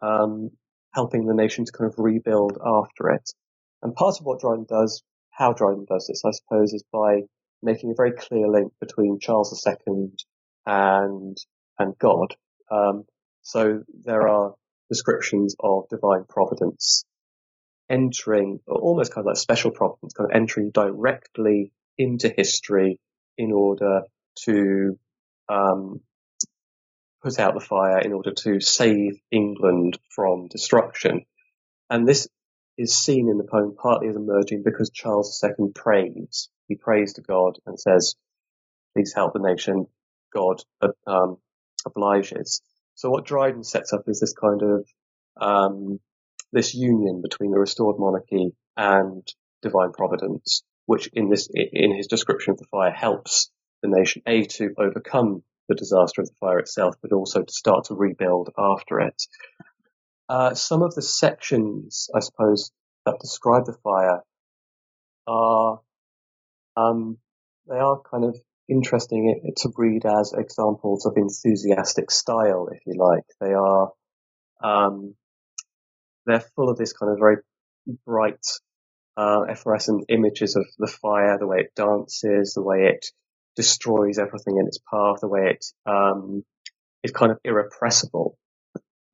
um, 0.01 0.49
helping 0.93 1.25
the 1.25 1.33
nation 1.33 1.65
to 1.65 1.71
kind 1.71 1.91
of 1.91 1.95
rebuild 1.97 2.57
after 2.65 3.09
it. 3.09 3.29
And 3.81 3.95
part 3.95 4.15
of 4.19 4.25
what 4.25 4.41
Dryden 4.41 4.65
does, 4.67 5.03
how 5.31 5.53
Dryden 5.53 5.85
does 5.87 6.07
this, 6.07 6.23
I 6.25 6.31
suppose, 6.31 6.73
is 6.73 6.83
by 6.91 7.21
making 7.61 7.91
a 7.91 7.95
very 7.95 8.11
clear 8.11 8.47
link 8.49 8.73
between 8.79 9.19
Charles 9.19 9.65
II 9.65 10.11
and 10.65 11.37
and 11.77 11.97
God. 11.97 12.35
Um, 12.71 13.05
so 13.41 13.83
there 14.03 14.27
are 14.27 14.53
descriptions 14.89 15.55
of 15.59 15.87
divine 15.89 16.25
providence 16.27 17.05
entering, 17.89 18.59
almost 18.67 19.13
kind 19.13 19.25
of 19.25 19.27
like 19.27 19.37
special 19.37 19.71
providence, 19.71 20.13
kind 20.13 20.29
of 20.29 20.35
entering 20.35 20.71
directly 20.71 21.71
into 21.99 22.33
history 22.35 22.99
in 23.37 23.51
order 23.51 24.01
to 24.45 24.97
um, 25.49 25.99
put 27.21 27.37
out 27.39 27.53
the 27.53 27.59
fire, 27.59 27.99
in 27.99 28.13
order 28.13 28.33
to 28.33 28.59
save 28.59 29.19
England 29.29 29.99
from 30.15 30.47
destruction. 30.47 31.25
And 31.89 32.07
this 32.07 32.27
is 32.77 32.97
seen 32.97 33.29
in 33.29 33.37
the 33.37 33.43
poem 33.43 33.75
partly 33.77 34.07
as 34.07 34.15
emerging 34.15 34.63
because 34.63 34.89
Charles 34.89 35.43
II 35.43 35.71
prays. 35.75 36.49
He 36.67 36.75
prays 36.75 37.13
to 37.13 37.21
God 37.21 37.57
and 37.65 37.79
says, 37.79 38.15
please 38.95 39.13
help 39.13 39.33
the 39.33 39.39
nation. 39.39 39.87
God 40.33 40.61
um, 41.07 41.37
obliges. 41.85 42.61
So 42.95 43.09
what 43.09 43.25
Dryden 43.25 43.63
sets 43.63 43.93
up 43.93 44.03
is 44.07 44.19
this 44.19 44.33
kind 44.33 44.61
of 44.61 44.87
um, 45.41 45.99
this 46.51 46.73
union 46.73 47.21
between 47.21 47.51
the 47.51 47.59
restored 47.59 47.97
monarchy 47.99 48.51
and 48.77 49.27
divine 49.61 49.91
providence, 49.91 50.63
which 50.89 51.07
in 51.13 51.29
this 51.29 51.47
in 51.53 51.95
his 51.95 52.07
description 52.07 52.51
of 52.51 52.57
the 52.57 52.65
fire 52.71 52.89
helps 52.89 53.51
the 53.83 53.87
nation 53.87 54.23
a 54.25 54.45
to 54.45 54.73
overcome 54.75 55.43
the 55.67 55.75
disaster 55.75 56.21
of 56.21 56.27
the 56.27 56.33
fire 56.39 56.57
itself, 56.57 56.95
but 57.03 57.13
also 57.13 57.43
to 57.43 57.53
start 57.53 57.83
to 57.85 57.93
rebuild 57.93 58.49
after 58.57 58.99
it. 58.99 59.21
Uh, 60.27 60.55
some 60.55 60.81
of 60.81 60.95
the 60.95 61.03
sections, 61.03 62.09
I 62.15 62.21
suppose, 62.21 62.71
that 63.05 63.19
describe 63.21 63.65
the 63.65 63.77
fire 63.83 64.23
are 65.27 65.79
um, 66.75 67.19
they 67.67 67.77
are 67.77 68.01
kind 68.11 68.25
of 68.25 68.35
interesting 68.67 69.53
to 69.57 69.69
read 69.77 70.07
as 70.07 70.33
examples 70.35 71.05
of 71.05 71.13
enthusiastic 71.17 72.09
style, 72.09 72.67
if 72.73 72.79
you 72.87 72.95
like. 72.97 73.25
They 73.39 73.53
are, 73.53 73.91
um, 74.63 75.13
they're 76.25 76.43
full 76.55 76.69
of 76.69 76.77
this 76.77 76.93
kind 76.93 77.11
of 77.11 77.19
very 77.19 77.37
bright, 78.07 78.43
uh, 79.19 79.41
effervescent 79.49 80.05
images 80.07 80.55
of 80.55 80.65
the 80.77 80.87
fire, 80.87 81.37
the 81.37 81.47
way 81.47 81.57
it 81.57 81.75
dances, 81.75 82.53
the 82.53 82.63
way 82.63 82.83
it 82.93 83.05
destroys 83.57 84.17
everything 84.17 84.57
in 84.57 84.65
its 84.65 84.79
path, 84.89 85.17
the 85.19 85.27
way 85.27 85.51
it 85.51 85.65
um, 85.85 86.45
is 87.03 87.11
kind 87.11 87.31
of 87.33 87.37
irrepressible. 87.43 88.37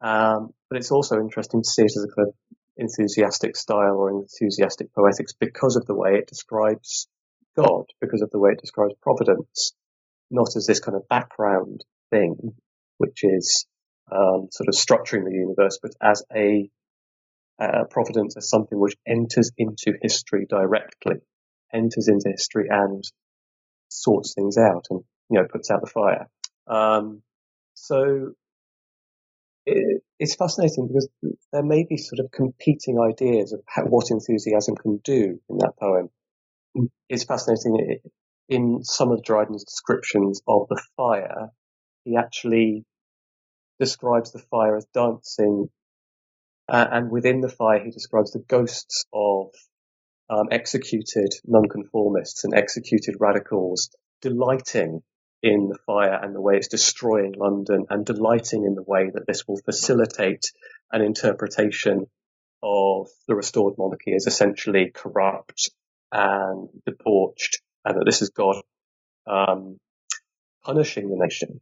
Um, 0.02 0.52
but 0.70 0.78
it's 0.78 0.92
also 0.92 1.20
interesting 1.20 1.64
to 1.64 1.68
see 1.68 1.82
it 1.82 1.98
as 1.98 2.06
a 2.06 2.16
kind 2.16 2.28
of 2.28 2.36
enthusiastic 2.78 3.56
style 3.56 3.96
or 3.98 4.12
enthusiastic 4.12 4.94
poetics 4.94 5.34
because 5.34 5.76
of 5.76 5.88
the 5.88 5.96
way 5.96 6.16
it 6.16 6.28
describes 6.28 7.08
God 7.58 7.86
because 8.00 8.22
of 8.22 8.30
the 8.30 8.40
way 8.40 8.52
it 8.52 8.62
describes 8.62 8.94
providence, 9.02 9.74
not 10.30 10.56
as 10.56 10.68
this 10.68 10.82
kind 10.82 10.96
of 10.96 11.08
background 11.08 11.84
thing, 12.12 12.36
which 13.00 13.24
is 13.24 13.66
um, 14.12 14.50
sort 14.52 14.68
of 14.68 14.76
structuring 14.76 15.26
the 15.26 15.34
universe, 15.34 15.80
but 15.82 15.94
as 16.00 16.24
a 16.36 16.70
uh, 17.60 17.86
providence 17.90 18.36
as 18.38 18.50
something 18.50 18.80
which 18.80 18.96
enters 19.08 19.52
into 19.58 19.94
history 20.02 20.46
directly, 20.50 21.16
enters 21.74 22.08
into 22.08 22.30
history 22.30 22.68
and 22.70 23.04
sorts 23.90 24.34
things 24.34 24.58
out 24.58 24.86
and 24.90 25.02
you 25.30 25.40
know 25.40 25.48
puts 25.52 25.72
out 25.72 25.82
the 25.82 25.88
fire. 25.88 26.28
Um, 26.68 27.22
so 27.76 28.34
it, 29.66 30.02
it's 30.20 30.36
fascinating 30.36 30.88
because 30.88 31.10
there 31.52 31.64
may 31.64 31.86
be 31.88 31.98
sort 31.98 32.20
of 32.20 32.32
competing 32.32 33.00
ideas 33.00 33.54
of 33.54 33.62
how, 33.68 33.84
what 33.84 34.12
enthusiasm 34.12 34.76
can 34.76 34.98
do 35.04 35.40
in 35.50 35.58
that 35.60 35.74
poem 35.80 36.10
it's 37.10 37.24
fascinating. 37.24 38.00
In 38.48 38.84
some 38.84 39.12
of 39.12 39.24
Dryden's 39.24 39.64
descriptions 39.64 40.42
of 40.48 40.68
the 40.70 40.82
fire, 40.98 41.50
he 42.04 42.16
actually 42.16 42.86
describes 43.80 44.32
the 44.32 44.40
fire 44.52 44.76
as 44.76 44.86
dancing, 44.94 45.70
uh, 46.68 46.86
and 46.92 47.12
within 47.12 47.42
the 47.42 47.50
fire, 47.50 47.84
he 47.84 47.92
describes 47.92 48.32
the 48.32 48.44
ghosts 48.48 49.06
of 49.14 49.48
um, 50.30 50.48
executed 50.52 51.30
nonconformists 51.46 52.44
and 52.44 52.54
executed 52.56 53.16
radicals 53.20 53.90
delighting 54.22 55.02
in 55.44 55.70
the 55.70 55.78
fire 55.86 56.20
and 56.22 56.34
the 56.34 56.42
way 56.42 56.56
it's 56.58 56.68
destroying 56.68 57.34
London 57.38 57.86
and 57.90 58.06
delighting 58.06 58.66
in 58.66 58.74
the 58.74 58.84
way 58.84 59.12
that 59.14 59.28
this 59.28 59.48
will 59.48 59.60
facilitate 59.64 60.52
an 60.92 61.02
interpretation 61.02 62.08
of 62.64 63.08
the 63.28 63.36
restored 63.36 63.76
monarchy 63.78 64.14
as 64.16 64.26
essentially 64.26 64.92
corrupt 64.92 65.70
and 66.12 66.70
debauched, 66.86 67.62
and 67.84 67.98
that 68.00 68.06
this 68.06 68.22
is 68.24 68.30
God 68.30 68.56
um, 69.28 69.78
punishing 70.64 71.10
the 71.10 71.18
nation. 71.18 71.62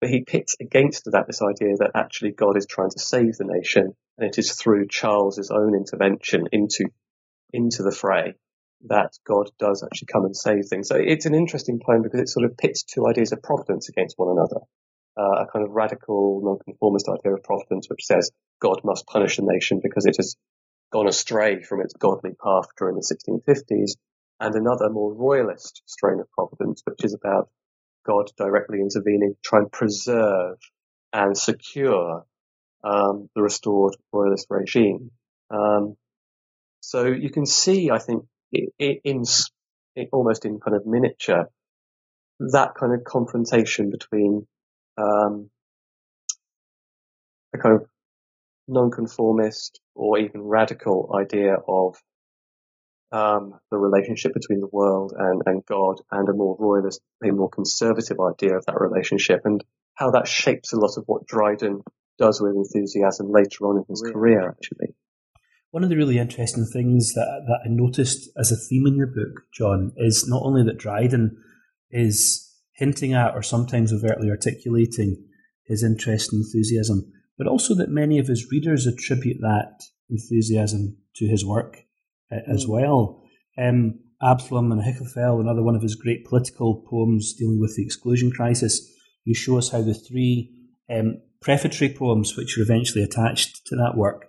But 0.00 0.10
he 0.10 0.24
pits 0.24 0.56
against 0.60 1.04
that 1.06 1.26
this 1.26 1.40
idea 1.42 1.76
that 1.78 1.92
actually 1.94 2.32
God 2.32 2.56
is 2.56 2.66
trying 2.66 2.90
to 2.90 2.98
save 2.98 3.36
the 3.36 3.44
nation, 3.44 3.94
and 4.18 4.28
it 4.28 4.38
is 4.38 4.52
through 4.52 4.88
Charles's 4.88 5.50
own 5.50 5.74
intervention 5.74 6.48
into 6.52 6.90
into 7.52 7.82
the 7.82 7.92
fray 7.92 8.34
that 8.88 9.12
God 9.26 9.50
does 9.58 9.82
actually 9.82 10.08
come 10.12 10.24
and 10.24 10.36
save 10.36 10.66
things. 10.68 10.88
So 10.88 10.96
it's 10.96 11.26
an 11.26 11.34
interesting 11.34 11.80
poem 11.84 12.02
because 12.02 12.20
it 12.20 12.28
sort 12.28 12.44
of 12.44 12.56
pits 12.56 12.82
two 12.82 13.06
ideas 13.06 13.32
of 13.32 13.42
providence 13.42 13.88
against 13.88 14.18
one 14.18 14.36
another. 14.36 14.60
Uh, 15.18 15.44
a 15.44 15.46
kind 15.50 15.64
of 15.64 15.70
radical 15.70 16.42
nonconformist 16.44 17.08
idea 17.08 17.32
of 17.32 17.42
providence, 17.42 17.88
which 17.88 18.04
says 18.04 18.30
God 18.60 18.82
must 18.84 19.06
punish 19.06 19.36
the 19.36 19.44
nation 19.46 19.80
because 19.82 20.04
it 20.04 20.16
has 20.18 20.36
gone 20.92 21.08
astray 21.08 21.62
from 21.62 21.80
its 21.80 21.94
godly 21.94 22.32
path 22.42 22.66
during 22.78 22.96
the 22.96 23.00
1650s, 23.00 23.92
and 24.40 24.54
another 24.54 24.90
more 24.90 25.14
royalist 25.14 25.82
strain 25.86 26.20
of 26.20 26.30
providence, 26.32 26.82
which 26.84 27.02
is 27.02 27.14
about 27.14 27.48
God 28.06 28.30
directly 28.36 28.78
intervening 28.80 29.34
to 29.34 29.48
try 29.48 29.58
and 29.60 29.72
preserve 29.72 30.58
and 31.12 31.36
secure 31.36 32.24
um, 32.84 33.28
the 33.34 33.42
restored 33.42 33.96
royalist 34.12 34.46
regime. 34.50 35.10
Um, 35.50 35.96
so 36.80 37.06
you 37.06 37.30
can 37.30 37.46
see, 37.46 37.90
I 37.90 37.98
think, 37.98 38.24
in, 38.52 38.68
in, 38.78 39.24
almost 40.12 40.44
in 40.44 40.60
kind 40.60 40.76
of 40.76 40.86
miniature, 40.86 41.50
that 42.38 42.74
kind 42.78 42.94
of 42.94 43.04
confrontation 43.04 43.90
between 43.90 44.46
um, 44.98 45.50
a 47.54 47.58
kind 47.58 47.76
of 47.76 47.88
nonconformist 48.68 49.80
or 49.94 50.18
even 50.18 50.42
radical 50.42 51.14
idea 51.18 51.56
of 51.66 51.96
um, 53.12 53.54
the 53.70 53.78
relationship 53.78 54.34
between 54.34 54.60
the 54.60 54.68
world 54.72 55.12
and, 55.16 55.42
and 55.46 55.64
God 55.66 56.00
and 56.10 56.28
a 56.28 56.32
more 56.32 56.56
royalist, 56.58 57.00
a 57.24 57.30
more 57.30 57.48
conservative 57.48 58.18
idea 58.20 58.56
of 58.56 58.66
that 58.66 58.80
relationship 58.80 59.42
and 59.44 59.62
how 59.94 60.10
that 60.10 60.28
shapes 60.28 60.72
a 60.72 60.78
lot 60.78 60.96
of 60.96 61.04
what 61.06 61.26
Dryden 61.26 61.82
does 62.18 62.40
with 62.40 62.56
enthusiasm 62.56 63.30
later 63.30 63.66
on 63.66 63.78
in 63.78 63.84
his 63.88 64.02
career, 64.02 64.48
actually. 64.48 64.94
One 65.70 65.84
of 65.84 65.90
the 65.90 65.96
really 65.96 66.18
interesting 66.18 66.64
things 66.64 67.12
that, 67.14 67.42
that 67.46 67.60
I 67.64 67.68
noticed 67.68 68.30
as 68.38 68.50
a 68.50 68.56
theme 68.56 68.86
in 68.86 68.96
your 68.96 69.08
book, 69.08 69.42
John, 69.52 69.92
is 69.96 70.26
not 70.26 70.42
only 70.42 70.62
that 70.64 70.78
Dryden 70.78 71.36
is 71.90 72.42
hinting 72.74 73.12
at 73.12 73.34
or 73.34 73.42
sometimes 73.42 73.92
overtly 73.92 74.30
articulating 74.30 75.24
his 75.64 75.82
interest 75.82 76.32
and 76.32 76.44
enthusiasm, 76.44 77.12
but 77.36 77.46
also 77.46 77.74
that 77.74 77.88
many 77.88 78.18
of 78.18 78.28
his 78.28 78.50
readers 78.50 78.86
attribute 78.86 79.38
that 79.40 79.82
enthusiasm 80.08 80.96
to 81.16 81.26
his 81.26 81.44
work 81.44 81.85
uh, 82.30 82.38
as 82.52 82.66
mm. 82.66 82.68
well. 82.68 83.22
Um, 83.58 84.00
Absalom 84.22 84.72
and 84.72 84.80
Achitophel, 84.80 85.40
another 85.40 85.62
one 85.62 85.76
of 85.76 85.82
his 85.82 85.94
great 85.94 86.24
political 86.24 86.84
poems 86.88 87.34
dealing 87.34 87.60
with 87.60 87.76
the 87.76 87.84
exclusion 87.84 88.30
crisis, 88.30 88.90
you 89.24 89.34
show 89.34 89.58
us 89.58 89.70
how 89.70 89.82
the 89.82 89.94
three 89.94 90.50
um, 90.90 91.20
prefatory 91.40 91.92
poems, 91.92 92.36
which 92.36 92.56
are 92.56 92.62
eventually 92.62 93.04
attached 93.04 93.66
to 93.66 93.76
that 93.76 93.96
work, 93.96 94.26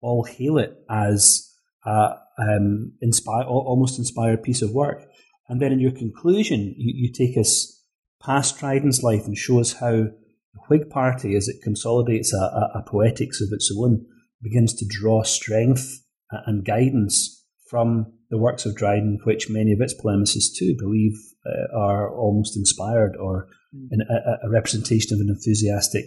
all 0.00 0.24
hail 0.24 0.58
it 0.58 0.74
as 0.90 1.54
a 1.86 2.16
um, 2.38 2.92
inspire, 3.00 3.44
almost 3.44 3.98
inspired 3.98 4.42
piece 4.42 4.62
of 4.62 4.72
work. 4.72 5.04
And 5.48 5.62
then 5.62 5.72
in 5.72 5.80
your 5.80 5.92
conclusion, 5.92 6.74
you, 6.76 7.08
you 7.08 7.12
take 7.12 7.38
us 7.38 7.84
past 8.20 8.58
Dryden's 8.58 9.02
life 9.02 9.24
and 9.26 9.36
show 9.36 9.60
us 9.60 9.74
how 9.74 9.90
the 9.90 10.60
Whig 10.68 10.90
Party, 10.90 11.36
as 11.36 11.48
it 11.48 11.62
consolidates 11.62 12.32
a, 12.32 12.38
a, 12.38 12.70
a 12.76 12.84
poetics 12.86 13.40
of 13.40 13.48
its 13.52 13.72
own, 13.76 14.04
begins 14.42 14.74
to 14.74 14.86
draw 14.88 15.22
strength 15.22 16.04
and 16.46 16.64
guidance 16.64 17.37
from 17.68 18.12
the 18.30 18.38
works 18.38 18.66
of 18.66 18.76
Dryden, 18.76 19.18
which 19.24 19.50
many 19.50 19.72
of 19.72 19.80
its 19.80 19.94
polemicists 19.94 20.56
too 20.56 20.74
believe 20.78 21.14
uh, 21.46 21.76
are 21.76 22.14
almost 22.14 22.56
inspired 22.56 23.16
or 23.16 23.48
mm. 23.74 23.88
a, 23.92 24.46
a, 24.46 24.50
representation 24.50 25.14
of 25.14 25.20
an 25.20 25.28
enthusiastic 25.28 26.04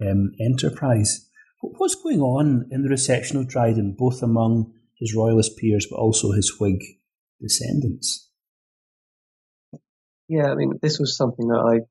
um, 0.00 0.32
enterprise. 0.40 1.28
What's 1.60 1.94
going 1.94 2.20
on 2.20 2.68
in 2.70 2.82
the 2.82 2.88
reception 2.90 3.38
of 3.38 3.48
Dryden, 3.48 3.96
both 3.98 4.22
among 4.22 4.72
his 4.98 5.14
royalist 5.14 5.56
peers 5.58 5.86
but 5.90 5.96
also 5.96 6.32
his 6.32 6.58
Whig 6.60 6.80
descendants? 7.40 8.30
Yeah, 10.28 10.50
I 10.50 10.54
mean, 10.54 10.72
this 10.82 10.98
was 10.98 11.16
something 11.16 11.48
that 11.48 11.58
I 11.58 11.86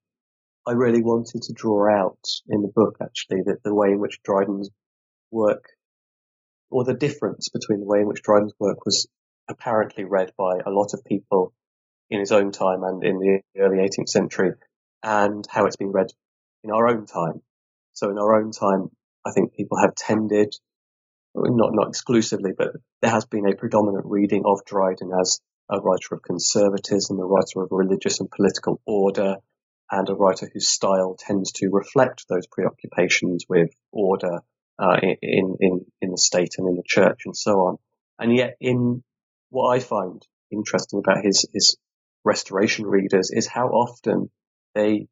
I 0.67 0.73
really 0.73 1.03
wanted 1.03 1.43
to 1.43 1.53
draw 1.53 1.87
out 1.89 2.19
in 2.49 2.61
the 2.61 2.71
book, 2.75 2.97
actually, 3.01 3.41
that 3.45 3.61
the 3.63 3.73
way 3.73 3.89
in 3.89 3.99
which 3.99 4.21
Dryden's 4.23 4.71
work, 5.31 5.63
or 6.75 6.83
the 6.83 6.93
difference 6.93 7.47
between 7.47 7.79
the 7.79 7.85
way 7.85 8.01
in 8.01 8.05
which 8.05 8.21
Dryden's 8.21 8.53
work 8.59 8.85
was 8.85 9.07
apparently 9.47 10.03
read 10.03 10.33
by 10.37 10.57
a 10.65 10.69
lot 10.69 10.93
of 10.93 11.05
people 11.05 11.53
in 12.09 12.19
his 12.19 12.33
own 12.33 12.51
time 12.51 12.83
and 12.83 13.01
in 13.01 13.17
the 13.17 13.39
early 13.57 13.77
18th 13.77 14.09
century, 14.09 14.51
and 15.01 15.45
how 15.49 15.65
it's 15.65 15.77
been 15.77 15.93
read 15.93 16.07
in 16.65 16.71
our 16.71 16.89
own 16.89 17.05
time. 17.05 17.41
So 17.93 18.09
in 18.09 18.17
our 18.17 18.35
own 18.41 18.51
time, 18.51 18.89
I 19.25 19.31
think 19.31 19.53
people 19.53 19.77
have 19.79 19.95
tended, 19.95 20.53
not 21.33 21.73
not 21.73 21.87
exclusively, 21.87 22.51
but 22.51 22.73
there 23.01 23.11
has 23.11 23.23
been 23.23 23.47
a 23.47 23.55
predominant 23.55 24.05
reading 24.07 24.43
of 24.45 24.65
Dryden 24.65 25.11
as 25.17 25.39
a 25.69 25.79
writer 25.79 26.15
of 26.15 26.23
conservatism, 26.23 27.17
a 27.21 27.25
writer 27.25 27.61
of 27.61 27.69
religious 27.71 28.19
and 28.19 28.29
political 28.29 28.81
order, 28.85 29.37
and 29.89 30.09
a 30.09 30.13
writer 30.13 30.49
whose 30.51 30.67
style 30.67 31.15
tends 31.17 31.53
to 31.53 31.69
reflect 31.71 32.25
those 32.27 32.47
preoccupations 32.47 33.45
with 33.47 33.69
order 33.93 34.41
uh, 34.79 34.97
in, 35.01 35.55
in, 35.59 35.85
in 36.01 36.11
the 36.11 36.17
state 36.17 36.55
and 36.57 36.67
in 36.67 36.75
the 36.75 36.83
church 36.85 37.21
and 37.25 37.35
so 37.35 37.51
on. 37.51 37.77
And 38.19 38.35
yet 38.35 38.55
in 38.59 39.03
what 39.49 39.69
I 39.69 39.79
find 39.79 40.21
interesting 40.51 40.99
about 40.99 41.23
his, 41.23 41.45
his 41.53 41.77
restoration 42.23 42.85
readers 42.85 43.31
is 43.31 43.47
how 43.47 43.67
often 43.67 44.29
they 44.73 45.07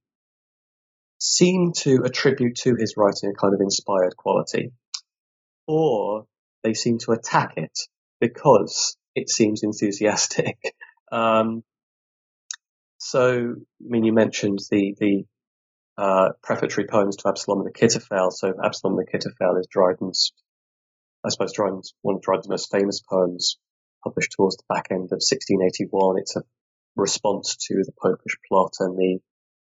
seem 1.19 1.71
to 1.73 2.03
attribute 2.03 2.55
to 2.55 2.75
his 2.77 2.95
writing 2.97 3.31
a 3.31 3.33
kind 3.33 3.53
of 3.53 3.61
inspired 3.61 4.15
quality 4.17 4.71
or 5.67 6.25
they 6.63 6.73
seem 6.73 6.97
to 6.99 7.11
attack 7.11 7.53
it 7.57 7.77
because 8.19 8.97
it 9.15 9.29
seems 9.29 9.63
enthusiastic. 9.63 10.57
Um, 11.11 11.63
so, 12.97 13.53
I 13.53 13.85
mean, 13.87 14.03
you 14.03 14.13
mentioned 14.13 14.57
the 14.71 14.95
the 14.97 15.25
uh, 15.97 16.29
prefatory 16.41 16.87
poems 16.87 17.17
to 17.17 17.29
Absalom 17.29 17.65
and 17.65 17.73
Achitophel. 17.73 18.31
So, 18.31 18.53
Absalom 18.63 18.97
and 18.97 19.07
Achitophel 19.07 19.59
is 19.59 19.67
Dryden's, 19.67 20.33
I 21.23 21.29
suppose, 21.29 21.53
Dryden's 21.53 21.93
one 22.01 22.15
of 22.15 22.21
Dryden's 22.21 22.49
most 22.49 22.71
famous 22.71 23.01
poems, 23.01 23.57
published 24.03 24.33
towards 24.35 24.57
the 24.57 24.63
back 24.69 24.87
end 24.91 25.11
of 25.11 25.21
1681. 25.21 26.19
It's 26.19 26.35
a 26.35 26.43
response 26.95 27.55
to 27.67 27.83
the 27.85 27.93
Popish 27.93 28.37
plot 28.47 28.73
and 28.79 28.97
the 28.97 29.19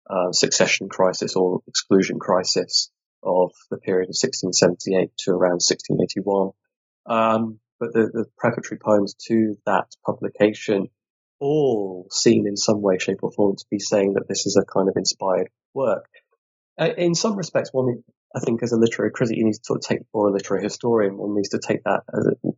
uh, 0.09 0.31
succession 0.31 0.89
crisis 0.89 1.35
or 1.35 1.61
exclusion 1.67 2.19
crisis 2.19 2.89
of 3.23 3.51
the 3.71 3.77
period 3.77 4.09
of 4.09 4.17
1678 4.19 5.11
to 5.19 5.31
around 5.31 5.61
1681. 5.63 6.51
Um, 7.05 7.59
but 7.79 7.93
the, 7.93 8.09
the 8.13 8.77
poems 8.77 9.15
to 9.27 9.57
that 9.65 9.87
publication 10.05 10.87
all 11.39 12.07
seem 12.11 12.47
in 12.47 12.55
some 12.55 12.81
way, 12.81 12.97
shape 12.97 13.19
or 13.23 13.31
form 13.31 13.55
to 13.55 13.65
be 13.69 13.79
saying 13.79 14.13
that 14.13 14.27
this 14.27 14.45
is 14.45 14.57
a 14.57 14.65
kind 14.65 14.87
of 14.87 14.95
inspired 14.95 15.49
work. 15.73 16.09
Uh, 16.79 16.89
in 16.97 17.15
some 17.15 17.35
respects, 17.35 17.69
one, 17.71 18.03
I 18.35 18.39
think 18.39 18.63
as 18.63 18.71
a 18.71 18.77
literary 18.77 19.11
critic, 19.11 19.37
you 19.37 19.45
need 19.45 19.53
to 19.53 19.63
sort 19.63 19.77
of 19.83 19.87
take, 19.87 19.99
or 20.11 20.29
a 20.29 20.31
literary 20.31 20.63
historian, 20.63 21.17
one 21.17 21.35
needs 21.35 21.49
to 21.49 21.59
take 21.59 21.83
that 21.83 22.01
a, 22.11 22.49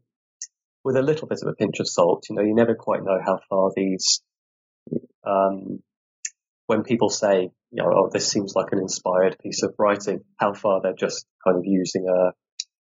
with 0.84 0.96
a 0.96 1.02
little 1.02 1.28
bit 1.28 1.40
of 1.42 1.50
a 1.50 1.56
pinch 1.56 1.80
of 1.80 1.88
salt. 1.88 2.28
You 2.30 2.36
know, 2.36 2.44
you 2.44 2.56
never 2.56 2.76
quite 2.76 3.04
know 3.04 3.20
how 3.24 3.40
far 3.50 3.72
these, 3.76 4.22
um, 5.26 5.82
when 6.68 6.84
people 6.84 7.10
say, 7.10 7.52
you 7.72 7.84
know, 7.84 7.92
oh, 7.94 8.10
this 8.12 8.32
seems 8.32 8.56
like 8.56 8.72
an 8.72 8.80
inspired 8.80 9.38
piece 9.40 9.64
of 9.64 9.76
writing, 9.78 10.24
how 10.38 10.54
far 10.54 10.82
they're 10.82 10.94
just 10.94 11.26
kind 11.46 11.58
of 11.58 11.66
using 11.66 12.08
a, 12.08 12.32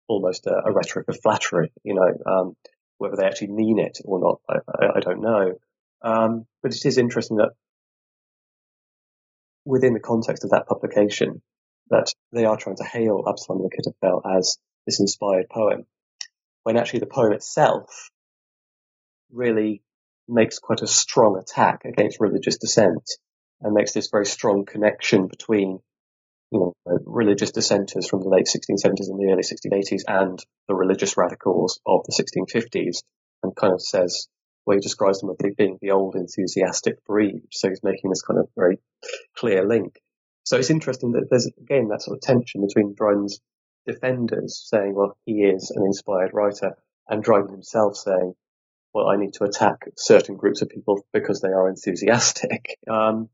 almost 0.09 0.47
a, 0.47 0.55
a 0.67 0.73
rhetoric 0.73 1.09
of 1.09 1.19
flattery, 1.23 1.73
you 1.83 1.95
know, 1.95 2.13
um, 2.31 2.57
whether 2.99 3.17
they 3.17 3.27
actually 3.27 3.49
mean 3.49 3.79
it 3.79 3.99
or 4.05 4.21
not, 4.21 4.41
I, 4.49 4.85
I, 4.85 4.97
I 4.97 5.01
don't 5.01 5.23
know. 5.23 5.55
Um, 6.03 6.47
but 6.63 6.75
it 6.75 6.85
is 6.85 6.99
interesting 6.99 7.39
that 7.39 7.53
within 9.65 9.95
the 9.95 10.01
context 10.01 10.45
of 10.45 10.51
that 10.51 10.67
publication, 10.67 11.43
that 11.91 12.13
they 12.33 12.45
are 12.45 12.57
trying 12.57 12.77
to 12.77 12.85
hail 12.85 13.25
Absalom 13.29 13.63
and 13.63 13.71
Achitophel 13.71 14.21
as 14.39 14.59
this 14.87 15.01
inspired 15.01 15.49
poem, 15.49 15.87
when 16.63 16.77
actually 16.77 17.01
the 17.01 17.07
poem 17.07 17.33
itself 17.33 18.11
really 19.33 19.83
makes 20.29 20.59
quite 20.59 20.83
a 20.83 20.87
strong 20.87 21.39
attack 21.39 21.85
against 21.85 22.21
religious 22.21 22.59
dissent 22.59 23.05
and 23.61 23.75
makes 23.75 23.93
this 23.93 24.09
very 24.11 24.27
strong 24.27 24.65
connection 24.65 25.27
between 25.27 25.79
you 26.51 26.61
know, 26.61 26.73
religious 27.05 27.51
dissenters 27.51 28.09
from 28.09 28.21
the 28.21 28.29
late 28.29 28.47
1670s 28.47 29.09
and 29.09 29.19
the 29.19 29.33
early 29.33 29.43
1680s 29.43 30.03
and 30.07 30.39
the 30.69 30.75
religious 30.75 31.17
radicals 31.17 31.81
of 31.87 32.03
the 32.07 32.13
1650s 32.13 33.03
and 33.43 33.57
kind 33.57 33.73
of 33.73 33.83
says, 33.83 34.29
well, 34.65 34.77
he 34.77 34.81
describes 34.81 35.21
them 35.21 35.31
as 35.31 35.55
being 35.57 35.79
the 35.83 35.91
old 35.91 36.15
enthusiastic 36.15 37.05
breed. 37.05 37.43
So 37.51 37.69
he's 37.69 37.83
making 37.83 38.11
this 38.11 38.23
kind 38.23 38.41
of 38.41 38.49
very 38.57 38.79
clear 39.45 39.67
link. 39.67 40.01
So 40.45 40.57
it's 40.57 40.71
interesting 40.71 41.13
that 41.13 41.27
there's 41.31 41.51
again 41.61 41.89
that 41.89 42.03
sort 42.03 42.17
of 42.17 42.23
tension 42.23 42.67
between 42.67 42.95
Dryden's 42.95 43.41
defenders 43.87 44.63
saying, 44.67 44.95
well, 44.95 45.17
he 45.27 45.43
is 45.43 45.71
an 45.71 45.85
inspired 45.85 46.31
writer, 46.33 46.77
and 47.09 47.23
Dryden 47.23 47.51
himself 47.51 47.97
saying, 47.97 48.35
well, 48.95 49.09
I 49.09 49.17
need 49.17 49.35
to 49.35 49.45
attack 49.45 49.87
certain 49.99 50.37
groups 50.37 50.63
of 50.63 50.71
people 50.71 51.05
because 51.13 51.41
they 51.41 51.49
are 51.49 51.69
enthusiastic. 51.69 52.79
Um, 52.91 53.29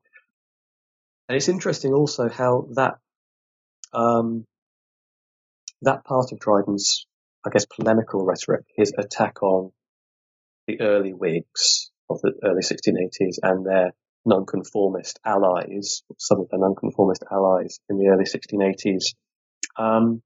and 1.28 1.36
it's 1.36 1.48
interesting 1.48 1.92
also 1.92 2.28
how 2.28 2.66
that 2.74 2.94
um, 3.92 4.46
that 5.82 6.04
part 6.04 6.32
of 6.32 6.40
Dryden's, 6.40 7.06
I 7.46 7.50
guess, 7.50 7.66
polemical 7.66 8.24
rhetoric, 8.24 8.64
his 8.76 8.92
attack 8.98 9.40
on 9.42 9.70
the 10.66 10.80
early 10.80 11.12
Whigs 11.12 11.92
of 12.08 12.20
the 12.20 12.32
early 12.42 12.62
1680s 12.62 13.38
and 13.42 13.64
their 13.64 13.92
nonconformist 14.24 15.18
allies, 15.24 16.02
some 16.18 16.40
of 16.40 16.48
their 16.50 16.61
nonconformist 16.61 17.24
allies 17.30 17.78
in 17.88 17.98
the 17.98 18.09
early 18.09 18.24
1680s, 18.24 19.14
um, 19.76 20.22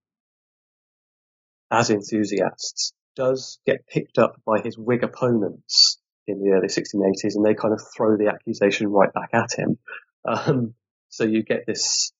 as 1.71 1.91
enthusiasts, 1.91 2.93
does 3.17 3.59
get 3.67 3.87
picked 3.87 4.19
up 4.19 4.41
by 4.45 4.61
his 4.61 4.77
Whig 4.77 5.03
opponents 5.03 5.99
in 6.27 6.41
the 6.41 6.53
early 6.53 6.69
1680s, 6.69 7.37
and 7.37 7.45
they 7.45 7.55
kind 7.55 7.75
of 7.75 7.81
throw 7.97 8.17
the 8.17 8.29
accusation 8.29 8.89
right 8.89 9.13
back 9.13 9.31
at 9.33 9.53
him. 9.57 9.79
Um, 10.27 10.75
so 11.09 11.25
you 11.25 11.43
get 11.43 11.67
this 11.67 12.13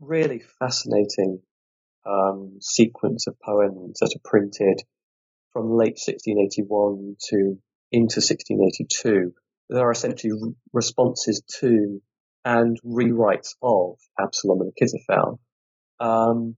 really 0.00 0.42
fascinating 0.58 1.40
um, 2.06 2.58
sequence 2.60 3.26
of 3.26 3.38
poems 3.40 3.98
that 4.00 4.14
are 4.16 4.28
printed 4.30 4.82
from 5.52 5.76
late 5.76 5.98
1681 5.98 7.16
to 7.28 7.58
into 7.90 8.20
1682. 8.20 9.34
There 9.72 9.88
are 9.88 9.92
essentially 9.92 10.32
responses 10.74 11.42
to 11.60 12.02
and 12.44 12.78
rewrites 12.84 13.54
of 13.62 13.96
Absalom 14.20 14.60
and 14.60 14.72
Achitophel. 14.74 15.38
Um, 15.98 16.56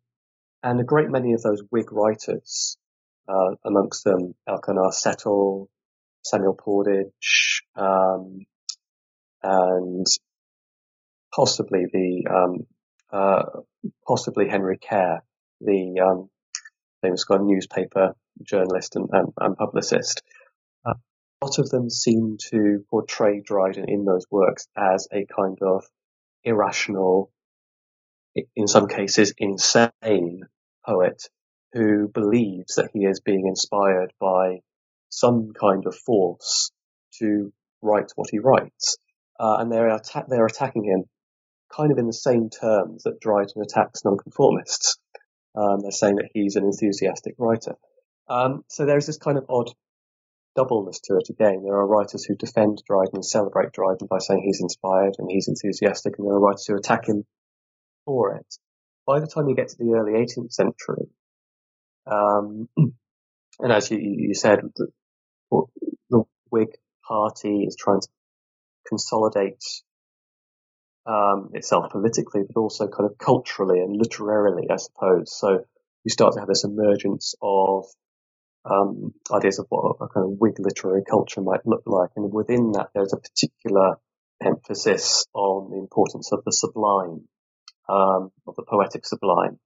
and 0.64 0.80
a 0.80 0.84
great 0.84 1.10
many 1.10 1.32
of 1.34 1.42
those 1.42 1.62
Whig 1.70 1.92
writers, 1.92 2.76
uh, 3.28 3.54
amongst 3.64 4.02
them 4.02 4.34
Elkanah 4.48 4.90
Settle, 4.90 5.68
Samuel 6.24 6.56
Pordage, 6.56 7.62
um, 7.76 8.46
and 9.42 10.06
possibly 11.32 11.84
the 11.92 12.24
um, 12.34 12.66
uh, 13.12 13.60
possibly 14.06 14.48
Henry 14.48 14.78
Care, 14.78 15.22
the 15.60 16.00
um, 16.04 16.30
famous 17.00 17.24
kind 17.24 17.46
newspaper 17.46 18.16
journalist 18.42 18.96
and, 18.96 19.08
and, 19.12 19.28
and 19.38 19.56
publicist. 19.56 20.22
Lot 21.44 21.58
of 21.58 21.68
them 21.68 21.90
seem 21.90 22.38
to 22.52 22.86
portray 22.88 23.42
Dryden 23.42 23.84
in 23.86 24.06
those 24.06 24.24
works 24.30 24.66
as 24.78 25.06
a 25.12 25.26
kind 25.26 25.58
of 25.60 25.84
irrational, 26.42 27.30
in 28.56 28.66
some 28.66 28.88
cases 28.88 29.34
insane 29.36 30.44
poet 30.86 31.28
who 31.74 32.08
believes 32.08 32.76
that 32.76 32.88
he 32.94 33.00
is 33.00 33.20
being 33.20 33.46
inspired 33.46 34.14
by 34.18 34.60
some 35.10 35.52
kind 35.52 35.84
of 35.86 35.94
force 35.94 36.70
to 37.18 37.52
write 37.82 38.10
what 38.16 38.30
he 38.30 38.38
writes. 38.38 38.96
Uh, 39.38 39.58
and 39.58 39.70
they're, 39.70 39.90
atta- 39.90 40.24
they're 40.28 40.46
attacking 40.46 40.84
him 40.84 41.04
kind 41.70 41.92
of 41.92 41.98
in 41.98 42.06
the 42.06 42.14
same 42.14 42.48
terms 42.48 43.02
that 43.02 43.20
Dryden 43.20 43.60
attacks 43.60 44.02
nonconformists. 44.02 44.96
Um, 45.54 45.80
they're 45.82 45.90
saying 45.90 46.16
that 46.16 46.30
he's 46.32 46.56
an 46.56 46.64
enthusiastic 46.64 47.34
writer. 47.36 47.74
Um, 48.30 48.64
so 48.68 48.86
there's 48.86 49.04
this 49.04 49.18
kind 49.18 49.36
of 49.36 49.44
odd 49.50 49.70
doubleness 50.54 51.00
to 51.04 51.16
it 51.16 51.28
again. 51.30 51.62
There 51.62 51.74
are 51.74 51.86
writers 51.86 52.24
who 52.24 52.36
defend 52.36 52.82
Dryden 52.86 53.14
and 53.14 53.24
celebrate 53.24 53.72
Dryden 53.72 54.06
by 54.08 54.18
saying 54.18 54.42
he's 54.44 54.60
inspired 54.60 55.16
and 55.18 55.28
he's 55.30 55.48
enthusiastic, 55.48 56.14
and 56.18 56.26
there 56.26 56.34
are 56.34 56.40
writers 56.40 56.66
who 56.66 56.76
attack 56.76 57.08
him 57.08 57.24
for 58.04 58.36
it. 58.36 58.46
By 59.06 59.20
the 59.20 59.26
time 59.26 59.48
you 59.48 59.56
get 59.56 59.68
to 59.68 59.76
the 59.78 59.92
early 59.94 60.12
18th 60.12 60.52
century, 60.52 61.08
um, 62.06 62.68
and 63.58 63.72
as 63.72 63.90
you, 63.90 63.98
you 64.00 64.34
said, 64.34 64.60
the, 64.76 64.88
the 66.10 66.22
Whig 66.50 66.68
party 67.06 67.64
is 67.64 67.76
trying 67.76 68.00
to 68.00 68.08
consolidate 68.88 69.62
um, 71.06 71.50
itself 71.52 71.90
politically, 71.90 72.42
but 72.46 72.60
also 72.60 72.88
kind 72.88 73.10
of 73.10 73.18
culturally 73.18 73.80
and 73.80 73.96
literarily, 73.96 74.68
I 74.70 74.76
suppose. 74.76 75.36
So 75.36 75.64
you 76.04 76.10
start 76.10 76.34
to 76.34 76.40
have 76.40 76.48
this 76.48 76.64
emergence 76.64 77.34
of 77.42 77.86
um, 78.64 79.12
ideas 79.32 79.58
of 79.58 79.66
what 79.68 79.96
a 80.00 80.08
kind 80.08 80.24
of 80.24 80.38
Whig 80.38 80.54
literary 80.58 81.02
culture 81.08 81.40
might 81.40 81.66
look 81.66 81.82
like, 81.86 82.10
and 82.16 82.32
within 82.32 82.72
that, 82.72 82.90
there's 82.94 83.12
a 83.12 83.18
particular 83.18 83.96
emphasis 84.42 85.24
on 85.34 85.70
the 85.70 85.78
importance 85.78 86.30
of 86.32 86.42
the 86.44 86.52
sublime, 86.52 87.28
um, 87.88 88.30
of 88.46 88.56
the 88.56 88.64
poetic 88.68 89.06
sublime. 89.06 89.58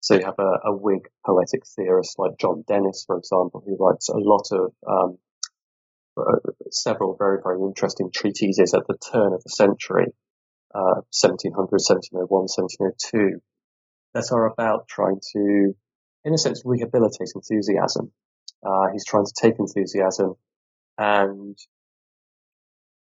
So 0.00 0.14
you 0.14 0.24
have 0.24 0.38
a, 0.38 0.68
a 0.68 0.76
Whig 0.76 1.08
poetic 1.26 1.66
theorist 1.66 2.18
like 2.18 2.38
John 2.38 2.64
Dennis, 2.66 3.04
for 3.06 3.18
example, 3.18 3.62
who 3.66 3.76
writes 3.76 4.08
a 4.08 4.16
lot 4.16 4.46
of 4.52 4.72
um, 4.86 5.18
uh, 6.16 6.50
several 6.70 7.16
very 7.16 7.38
very 7.42 7.60
interesting 7.60 8.10
treatises 8.14 8.74
at 8.74 8.86
the 8.86 8.96
turn 9.12 9.32
of 9.32 9.42
the 9.42 9.50
century 9.50 10.12
1700, 10.72 11.54
1701, 11.56 12.28
1702 12.28 13.40
that 14.14 14.32
are 14.32 14.46
about 14.46 14.88
trying 14.88 15.20
to, 15.32 15.74
in 16.24 16.34
a 16.34 16.38
sense, 16.38 16.62
rehabilitate 16.64 17.28
enthusiasm. 17.34 18.12
Uh, 18.64 18.88
he's 18.92 19.04
trying 19.04 19.24
to 19.24 19.32
take 19.40 19.54
enthusiasm 19.58 20.34
and 20.96 21.56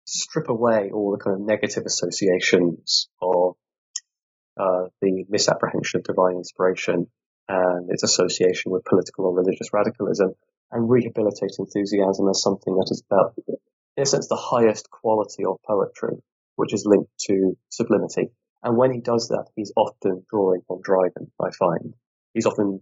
strip 0.06 0.48
away 0.48 0.90
all 0.92 1.12
the 1.12 1.22
kind 1.22 1.40
of 1.40 1.46
negative 1.46 1.84
associations 1.86 3.08
of 3.20 3.56
uh, 4.58 4.88
the 5.00 5.24
misapprehension 5.28 6.00
of 6.00 6.04
divine 6.04 6.36
inspiration 6.36 7.06
and 7.48 7.90
its 7.90 8.02
association 8.02 8.72
with 8.72 8.84
political 8.84 9.26
or 9.26 9.34
religious 9.34 9.68
radicalism 9.72 10.34
and 10.72 10.90
rehabilitate 10.90 11.52
enthusiasm 11.58 12.28
as 12.28 12.42
something 12.42 12.74
that 12.74 12.88
is 12.90 13.02
about, 13.10 13.34
in 13.96 14.02
a 14.02 14.06
sense, 14.06 14.28
the 14.28 14.36
highest 14.36 14.90
quality 14.90 15.44
of 15.44 15.56
poetry 15.66 16.22
which 16.56 16.74
is 16.74 16.84
linked 16.86 17.10
to 17.18 17.56
sublimity. 17.68 18.30
And 18.62 18.76
when 18.76 18.92
he 18.92 19.00
does 19.00 19.28
that, 19.28 19.46
he's 19.54 19.72
often 19.76 20.24
drawing 20.28 20.62
on 20.68 20.80
Dryden, 20.82 21.30
I 21.40 21.50
find. 21.50 21.94
He's 22.34 22.46
often 22.46 22.80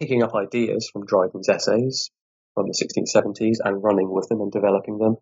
picking 0.00 0.22
up 0.22 0.34
ideas 0.34 0.88
from 0.92 1.06
Dryden's 1.06 1.48
essays 1.48 2.10
from 2.54 2.66
the 2.66 2.74
1670s 2.74 3.56
and 3.64 3.82
running 3.82 4.10
with 4.10 4.28
them 4.28 4.40
and 4.40 4.50
developing 4.50 4.98
them. 4.98 5.16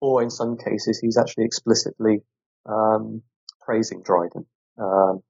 Or 0.00 0.22
in 0.22 0.30
some 0.30 0.56
cases, 0.56 0.98
he's 1.00 1.18
actually 1.18 1.44
explicitly 1.44 2.22
um, 2.66 3.22
praising 3.60 4.02
Dryden. 4.02 4.46
Um, 4.78 5.20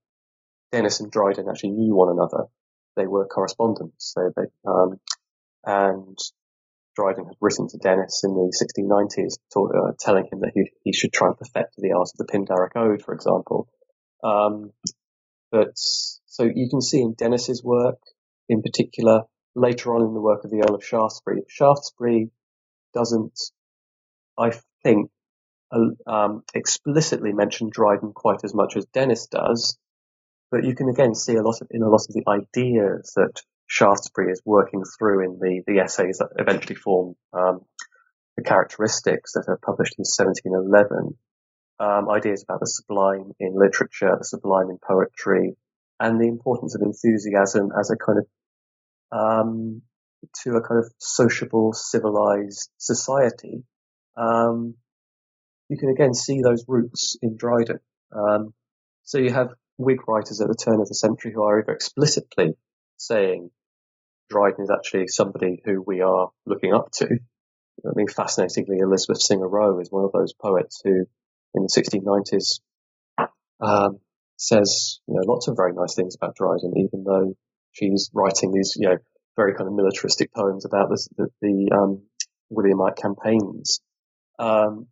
Dennis 0.72 1.00
and 1.00 1.10
Dryden 1.10 1.48
actually 1.48 1.70
knew 1.70 1.94
one 1.94 2.10
another. 2.10 2.44
They 2.96 3.06
were 3.06 3.26
correspondents. 3.26 4.12
So 4.14 4.30
they, 4.36 4.44
um, 4.66 5.00
and 5.64 6.16
Dryden 6.96 7.26
had 7.26 7.36
written 7.40 7.68
to 7.68 7.78
Dennis 7.78 8.22
in 8.24 8.34
the 8.34 8.52
1690s, 8.52 9.38
uh, 9.56 9.92
telling 9.98 10.28
him 10.30 10.40
that 10.40 10.52
he, 10.54 10.70
he 10.84 10.92
should 10.92 11.12
try 11.12 11.28
and 11.28 11.36
perfect 11.36 11.74
the 11.76 11.92
art 11.92 12.08
of 12.12 12.18
the 12.18 12.32
Pindaric 12.32 12.76
Ode, 12.76 13.02
for 13.02 13.14
example. 13.14 13.68
Um, 14.22 14.72
but 15.50 15.72
so 15.74 16.44
you 16.44 16.68
can 16.68 16.80
see 16.80 17.00
in 17.00 17.14
Dennis's 17.14 17.62
work, 17.64 17.98
in 18.50 18.62
particular, 18.62 19.22
later 19.54 19.94
on 19.94 20.02
in 20.02 20.12
the 20.12 20.20
work 20.20 20.44
of 20.44 20.50
the 20.50 20.58
Earl 20.58 20.74
of 20.74 20.84
Shaftesbury, 20.84 21.42
Shaftesbury 21.48 22.30
doesn't, 22.92 23.38
I 24.36 24.50
think, 24.82 25.10
um, 26.06 26.42
explicitly 26.52 27.32
mention 27.32 27.70
Dryden 27.70 28.12
quite 28.12 28.40
as 28.42 28.52
much 28.52 28.76
as 28.76 28.84
Dennis 28.86 29.28
does, 29.28 29.78
but 30.50 30.64
you 30.64 30.74
can 30.74 30.88
again 30.88 31.14
see 31.14 31.36
a 31.36 31.42
lot 31.42 31.60
of, 31.60 31.68
in 31.70 31.82
a 31.82 31.88
lot 31.88 32.04
of 32.08 32.14
the 32.14 32.24
ideas 32.28 33.12
that 33.14 33.40
Shaftesbury 33.68 34.32
is 34.32 34.42
working 34.44 34.82
through 34.98 35.24
in 35.24 35.38
the, 35.38 35.62
the 35.64 35.78
essays 35.78 36.18
that 36.18 36.30
eventually 36.36 36.74
form 36.74 37.14
um, 37.32 37.60
the 38.36 38.42
characteristics 38.42 39.34
that 39.34 39.44
are 39.46 39.60
published 39.64 39.94
in 39.96 40.02
1711. 40.02 41.16
Um, 41.78 42.10
ideas 42.10 42.42
about 42.42 42.60
the 42.60 42.66
sublime 42.66 43.32
in 43.38 43.54
literature, 43.54 44.14
the 44.18 44.24
sublime 44.24 44.70
in 44.70 44.78
poetry, 44.78 45.56
and 46.00 46.20
the 46.20 46.28
importance 46.28 46.74
of 46.74 46.82
enthusiasm 46.82 47.70
as 47.78 47.90
a 47.90 47.96
kind 47.96 48.18
of 48.18 48.26
um, 49.12 49.82
to 50.42 50.50
a 50.50 50.62
kind 50.62 50.84
of 50.84 50.92
sociable, 50.98 51.72
civilized 51.72 52.70
society. 52.78 53.62
Um, 54.16 54.74
you 55.68 55.78
can 55.78 55.90
again 55.90 56.14
see 56.14 56.42
those 56.42 56.64
roots 56.66 57.16
in 57.22 57.36
Dryden. 57.36 57.80
Um, 58.12 58.52
so 59.04 59.18
you 59.18 59.32
have 59.32 59.54
Whig 59.78 60.06
writers 60.06 60.40
at 60.40 60.48
the 60.48 60.54
turn 60.54 60.80
of 60.80 60.88
the 60.88 60.94
century 60.94 61.32
who 61.32 61.42
are 61.42 61.60
either 61.60 61.72
explicitly 61.72 62.54
saying 62.96 63.50
Dryden 64.28 64.64
is 64.64 64.70
actually 64.70 65.08
somebody 65.08 65.62
who 65.64 65.82
we 65.82 66.00
are 66.00 66.30
looking 66.46 66.74
up 66.74 66.90
to. 66.98 67.06
I 67.06 67.90
mean, 67.94 68.08
fascinatingly, 68.08 68.78
Elizabeth 68.78 69.22
Singer 69.22 69.48
Rowe 69.48 69.80
is 69.80 69.90
one 69.90 70.04
of 70.04 70.12
those 70.12 70.34
poets 70.34 70.82
who, 70.84 71.06
in 71.54 71.62
the 71.62 71.68
1690s, 71.68 72.60
um, 73.60 74.00
says 74.36 75.00
you 75.06 75.14
know 75.14 75.30
lots 75.30 75.48
of 75.48 75.56
very 75.56 75.72
nice 75.72 75.94
things 75.94 76.14
about 76.14 76.36
Dryden, 76.36 76.74
even 76.76 77.04
though 77.04 77.36
she's 77.72 78.10
writing 78.12 78.52
these 78.52 78.76
you 78.78 78.88
know 78.88 78.98
very 79.36 79.54
kind 79.54 79.68
of 79.68 79.74
militaristic 79.74 80.32
poems 80.34 80.64
about 80.64 80.90
this, 80.90 81.08
the, 81.16 81.28
the 81.40 81.70
um, 81.74 82.02
Williamite 82.50 82.96
campaigns. 82.96 83.80
Um, 84.38 84.86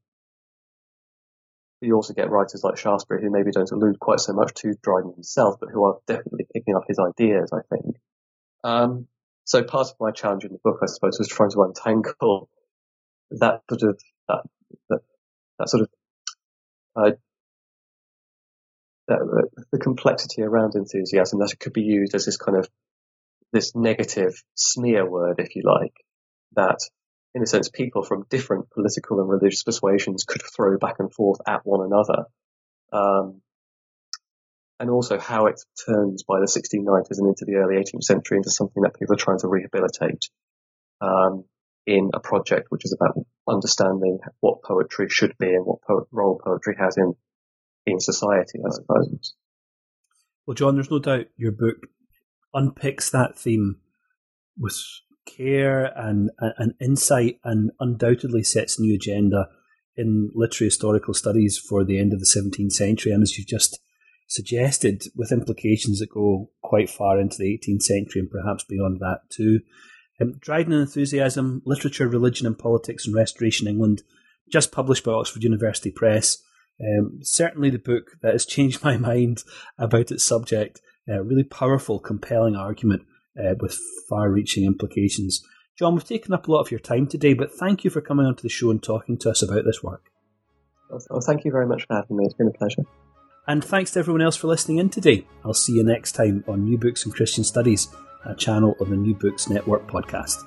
you 1.81 1.95
also 1.95 2.15
get 2.15 2.31
writers 2.31 2.63
like 2.65 2.77
Shaftesbury 2.77 3.23
who 3.23 3.31
maybe 3.31 3.51
don't 3.53 3.71
allude 3.71 4.01
quite 4.01 4.21
so 4.21 4.33
much 4.33 4.53
to 4.55 4.75
Dryden 4.83 5.13
himself, 5.15 5.57
but 5.61 5.69
who 5.71 5.85
are 5.85 5.99
definitely 6.07 6.47
picking 6.53 6.75
up 6.75 6.85
his 6.89 6.99
ideas, 6.99 7.53
I 7.53 7.61
think. 7.73 7.97
Um, 8.65 9.07
so 9.45 9.63
part 9.63 9.89
of 9.89 9.95
my 10.01 10.11
challenge 10.11 10.45
in 10.45 10.53
the 10.53 10.59
book, 10.65 10.79
I 10.83 10.87
suppose, 10.87 11.19
was 11.19 11.29
trying 11.29 11.51
to 11.51 11.63
untangle 11.63 12.49
that 13.31 13.63
sort 13.71 13.83
of, 13.83 14.01
that, 14.29 14.43
that, 14.89 15.01
that 15.59 15.69
sort 15.69 15.83
of, 15.83 15.89
uh, 16.97 17.11
that, 19.09 19.49
the 19.73 19.79
complexity 19.79 20.43
around 20.43 20.75
enthusiasm 20.75 21.41
that 21.41 21.53
it 21.53 21.61
could 21.61 21.73
be 21.73 21.83
used 21.83 22.15
as 22.15 22.25
this 22.27 22.37
kind 22.37 22.57
of, 22.57 22.69
this 23.53 23.75
negative 23.75 24.43
smear 24.55 25.09
word, 25.09 25.37
if 25.39 25.57
you 25.57 25.63
like, 25.65 25.95
that 26.55 26.79
in 27.35 27.43
a 27.43 27.47
sense, 27.47 27.69
people 27.69 28.03
from 28.03 28.27
different 28.31 28.71
political 28.71 29.21
and 29.21 29.29
religious 29.29 29.63
persuasions 29.63 30.25
could 30.25 30.43
throw 30.43 30.79
back 30.79 30.97
and 30.99 31.13
forth 31.13 31.41
at 31.47 31.61
one 31.65 31.85
another. 31.85 32.25
Um, 32.93 33.43
and 34.81 34.91
also 34.91 35.19
how 35.19 35.47
it 35.47 35.61
turns 35.87 36.23
by 36.23 36.39
the 36.41 36.47
1690s 36.47 37.19
and 37.19 37.29
into 37.29 37.45
the 37.45 37.57
early 37.57 37.77
18th 37.77 38.05
century 38.05 38.37
into 38.39 38.51
something 38.51 38.83
that 38.83 38.95
people 38.99 39.15
are 39.15 39.19
trying 39.19 39.39
to 39.41 39.49
rehabilitate 39.49 40.31
um, 41.01 41.45
in 41.87 42.11
a 42.15 42.21
project 42.21 42.67
which 42.71 42.85
is 42.85 42.97
about 42.99 43.17
understanding 43.49 44.19
what 44.41 44.63
poetry 44.63 45.09
should 45.09 45.33
be 45.39 45.49
and 45.49 45.67
what 45.67 45.83
po- 45.83 46.07
role 46.13 46.41
poetry 46.43 46.77
has 46.79 46.97
in 46.97 47.15
in 47.93 48.01
society, 48.01 48.59
I 48.65 48.71
suppose. 48.71 49.35
Well, 50.47 50.55
John, 50.55 50.75
there's 50.75 50.91
no 50.91 50.99
doubt 50.99 51.27
your 51.37 51.53
book 51.53 51.77
unpicks 52.55 53.11
that 53.11 53.39
theme 53.39 53.77
with 54.59 54.77
care 55.27 55.85
and, 55.85 56.31
and 56.39 56.75
insight 56.81 57.39
and 57.45 57.71
undoubtedly 57.81 58.43
sets 58.43 58.79
a 58.79 58.83
new 58.83 58.95
agenda 58.95 59.49
in 59.97 60.31
literary 60.35 60.69
historical 60.69 61.13
studies 61.13 61.59
for 61.59 61.85
the 61.85 61.99
end 61.99 62.13
of 62.13 62.21
the 62.21 62.27
17th 62.27 62.73
century. 62.73 63.13
And 63.13 63.23
as 63.23 63.37
you've 63.37 63.47
just 63.47 63.79
suggested, 64.29 65.05
with 65.17 65.33
implications 65.33 65.99
that 65.99 66.11
go 66.11 66.51
quite 66.63 66.89
far 66.89 67.19
into 67.19 67.39
the 67.39 67.59
18th 67.59 67.83
century 67.83 68.21
and 68.21 68.31
perhaps 68.31 68.65
beyond 68.65 69.01
that 69.01 69.21
too. 69.31 69.61
Um, 70.21 70.35
Dryden 70.39 70.73
and 70.73 70.83
Enthusiasm, 70.83 71.63
Literature, 71.65 72.09
Religion 72.09 72.47
and 72.47 72.59
Politics 72.59 73.07
in 73.07 73.15
Restoration 73.15 73.69
England, 73.69 74.03
just 74.51 74.73
published 74.73 75.05
by 75.05 75.13
Oxford 75.13 75.45
University 75.45 75.91
Press. 75.91 76.39
Um, 76.81 77.21
certainly 77.23 77.71
the 77.71 77.79
book 77.79 78.13
that 78.23 78.33
has 78.33 78.47
changed 78.47 78.85
my 78.85 78.97
mind 78.97 79.43
about 79.79 80.11
its 80.11 80.25
subject. 80.25 80.81
Uh, 81.09 81.23
really 81.23 81.45
powerful, 81.45 81.99
compelling 81.99 82.55
argument 82.55 83.03
uh, 83.39 83.55
with 83.61 83.79
far 84.09 84.31
reaching 84.31 84.65
implications. 84.65 85.43
John, 85.79 85.95
we've 85.95 86.05
taken 86.05 86.35
up 86.35 86.49
a 86.49 86.53
lot 86.53 86.61
of 86.61 86.71
your 86.71 86.81
time 86.81 87.07
today, 87.07 87.35
but 87.35 87.53
thank 87.53 87.85
you 87.85 87.91
for 87.91 88.01
coming 88.01 88.27
onto 88.27 88.43
the 88.43 88.49
show 88.49 88.71
and 88.71 88.83
talking 88.83 89.17
to 89.19 89.31
us 89.31 89.43
about 89.43 89.65
this 89.65 89.83
work. 89.83 90.11
Well, 90.91 91.21
thank 91.21 91.45
you 91.45 91.53
very 91.53 91.67
much 91.67 91.87
for 91.87 91.97
having 91.97 92.17
me. 92.17 92.25
It's 92.25 92.35
been 92.35 92.49
a 92.49 92.59
pleasure. 92.59 92.83
And 93.47 93.65
thanks 93.65 93.93
to 93.93 94.01
everyone 94.01 94.23
else 94.23 94.37
for 94.37 94.49
listening 94.49 94.79
in 94.79 94.91
today. 94.91 95.27
I'll 95.45 95.55
see 95.55 95.75
you 95.75 95.85
next 95.85 96.13
time 96.13 96.45
on 96.49 96.65
New 96.65 96.77
Books 96.77 97.05
and 97.05 97.15
Christian 97.15 97.45
Studies, 97.45 97.89
a 98.27 98.35
channel 98.35 98.77
on 98.81 98.91
the 98.91 98.97
New 98.97 99.15
Books 99.15 99.49
Network 99.49 99.89
podcast. 99.89 100.45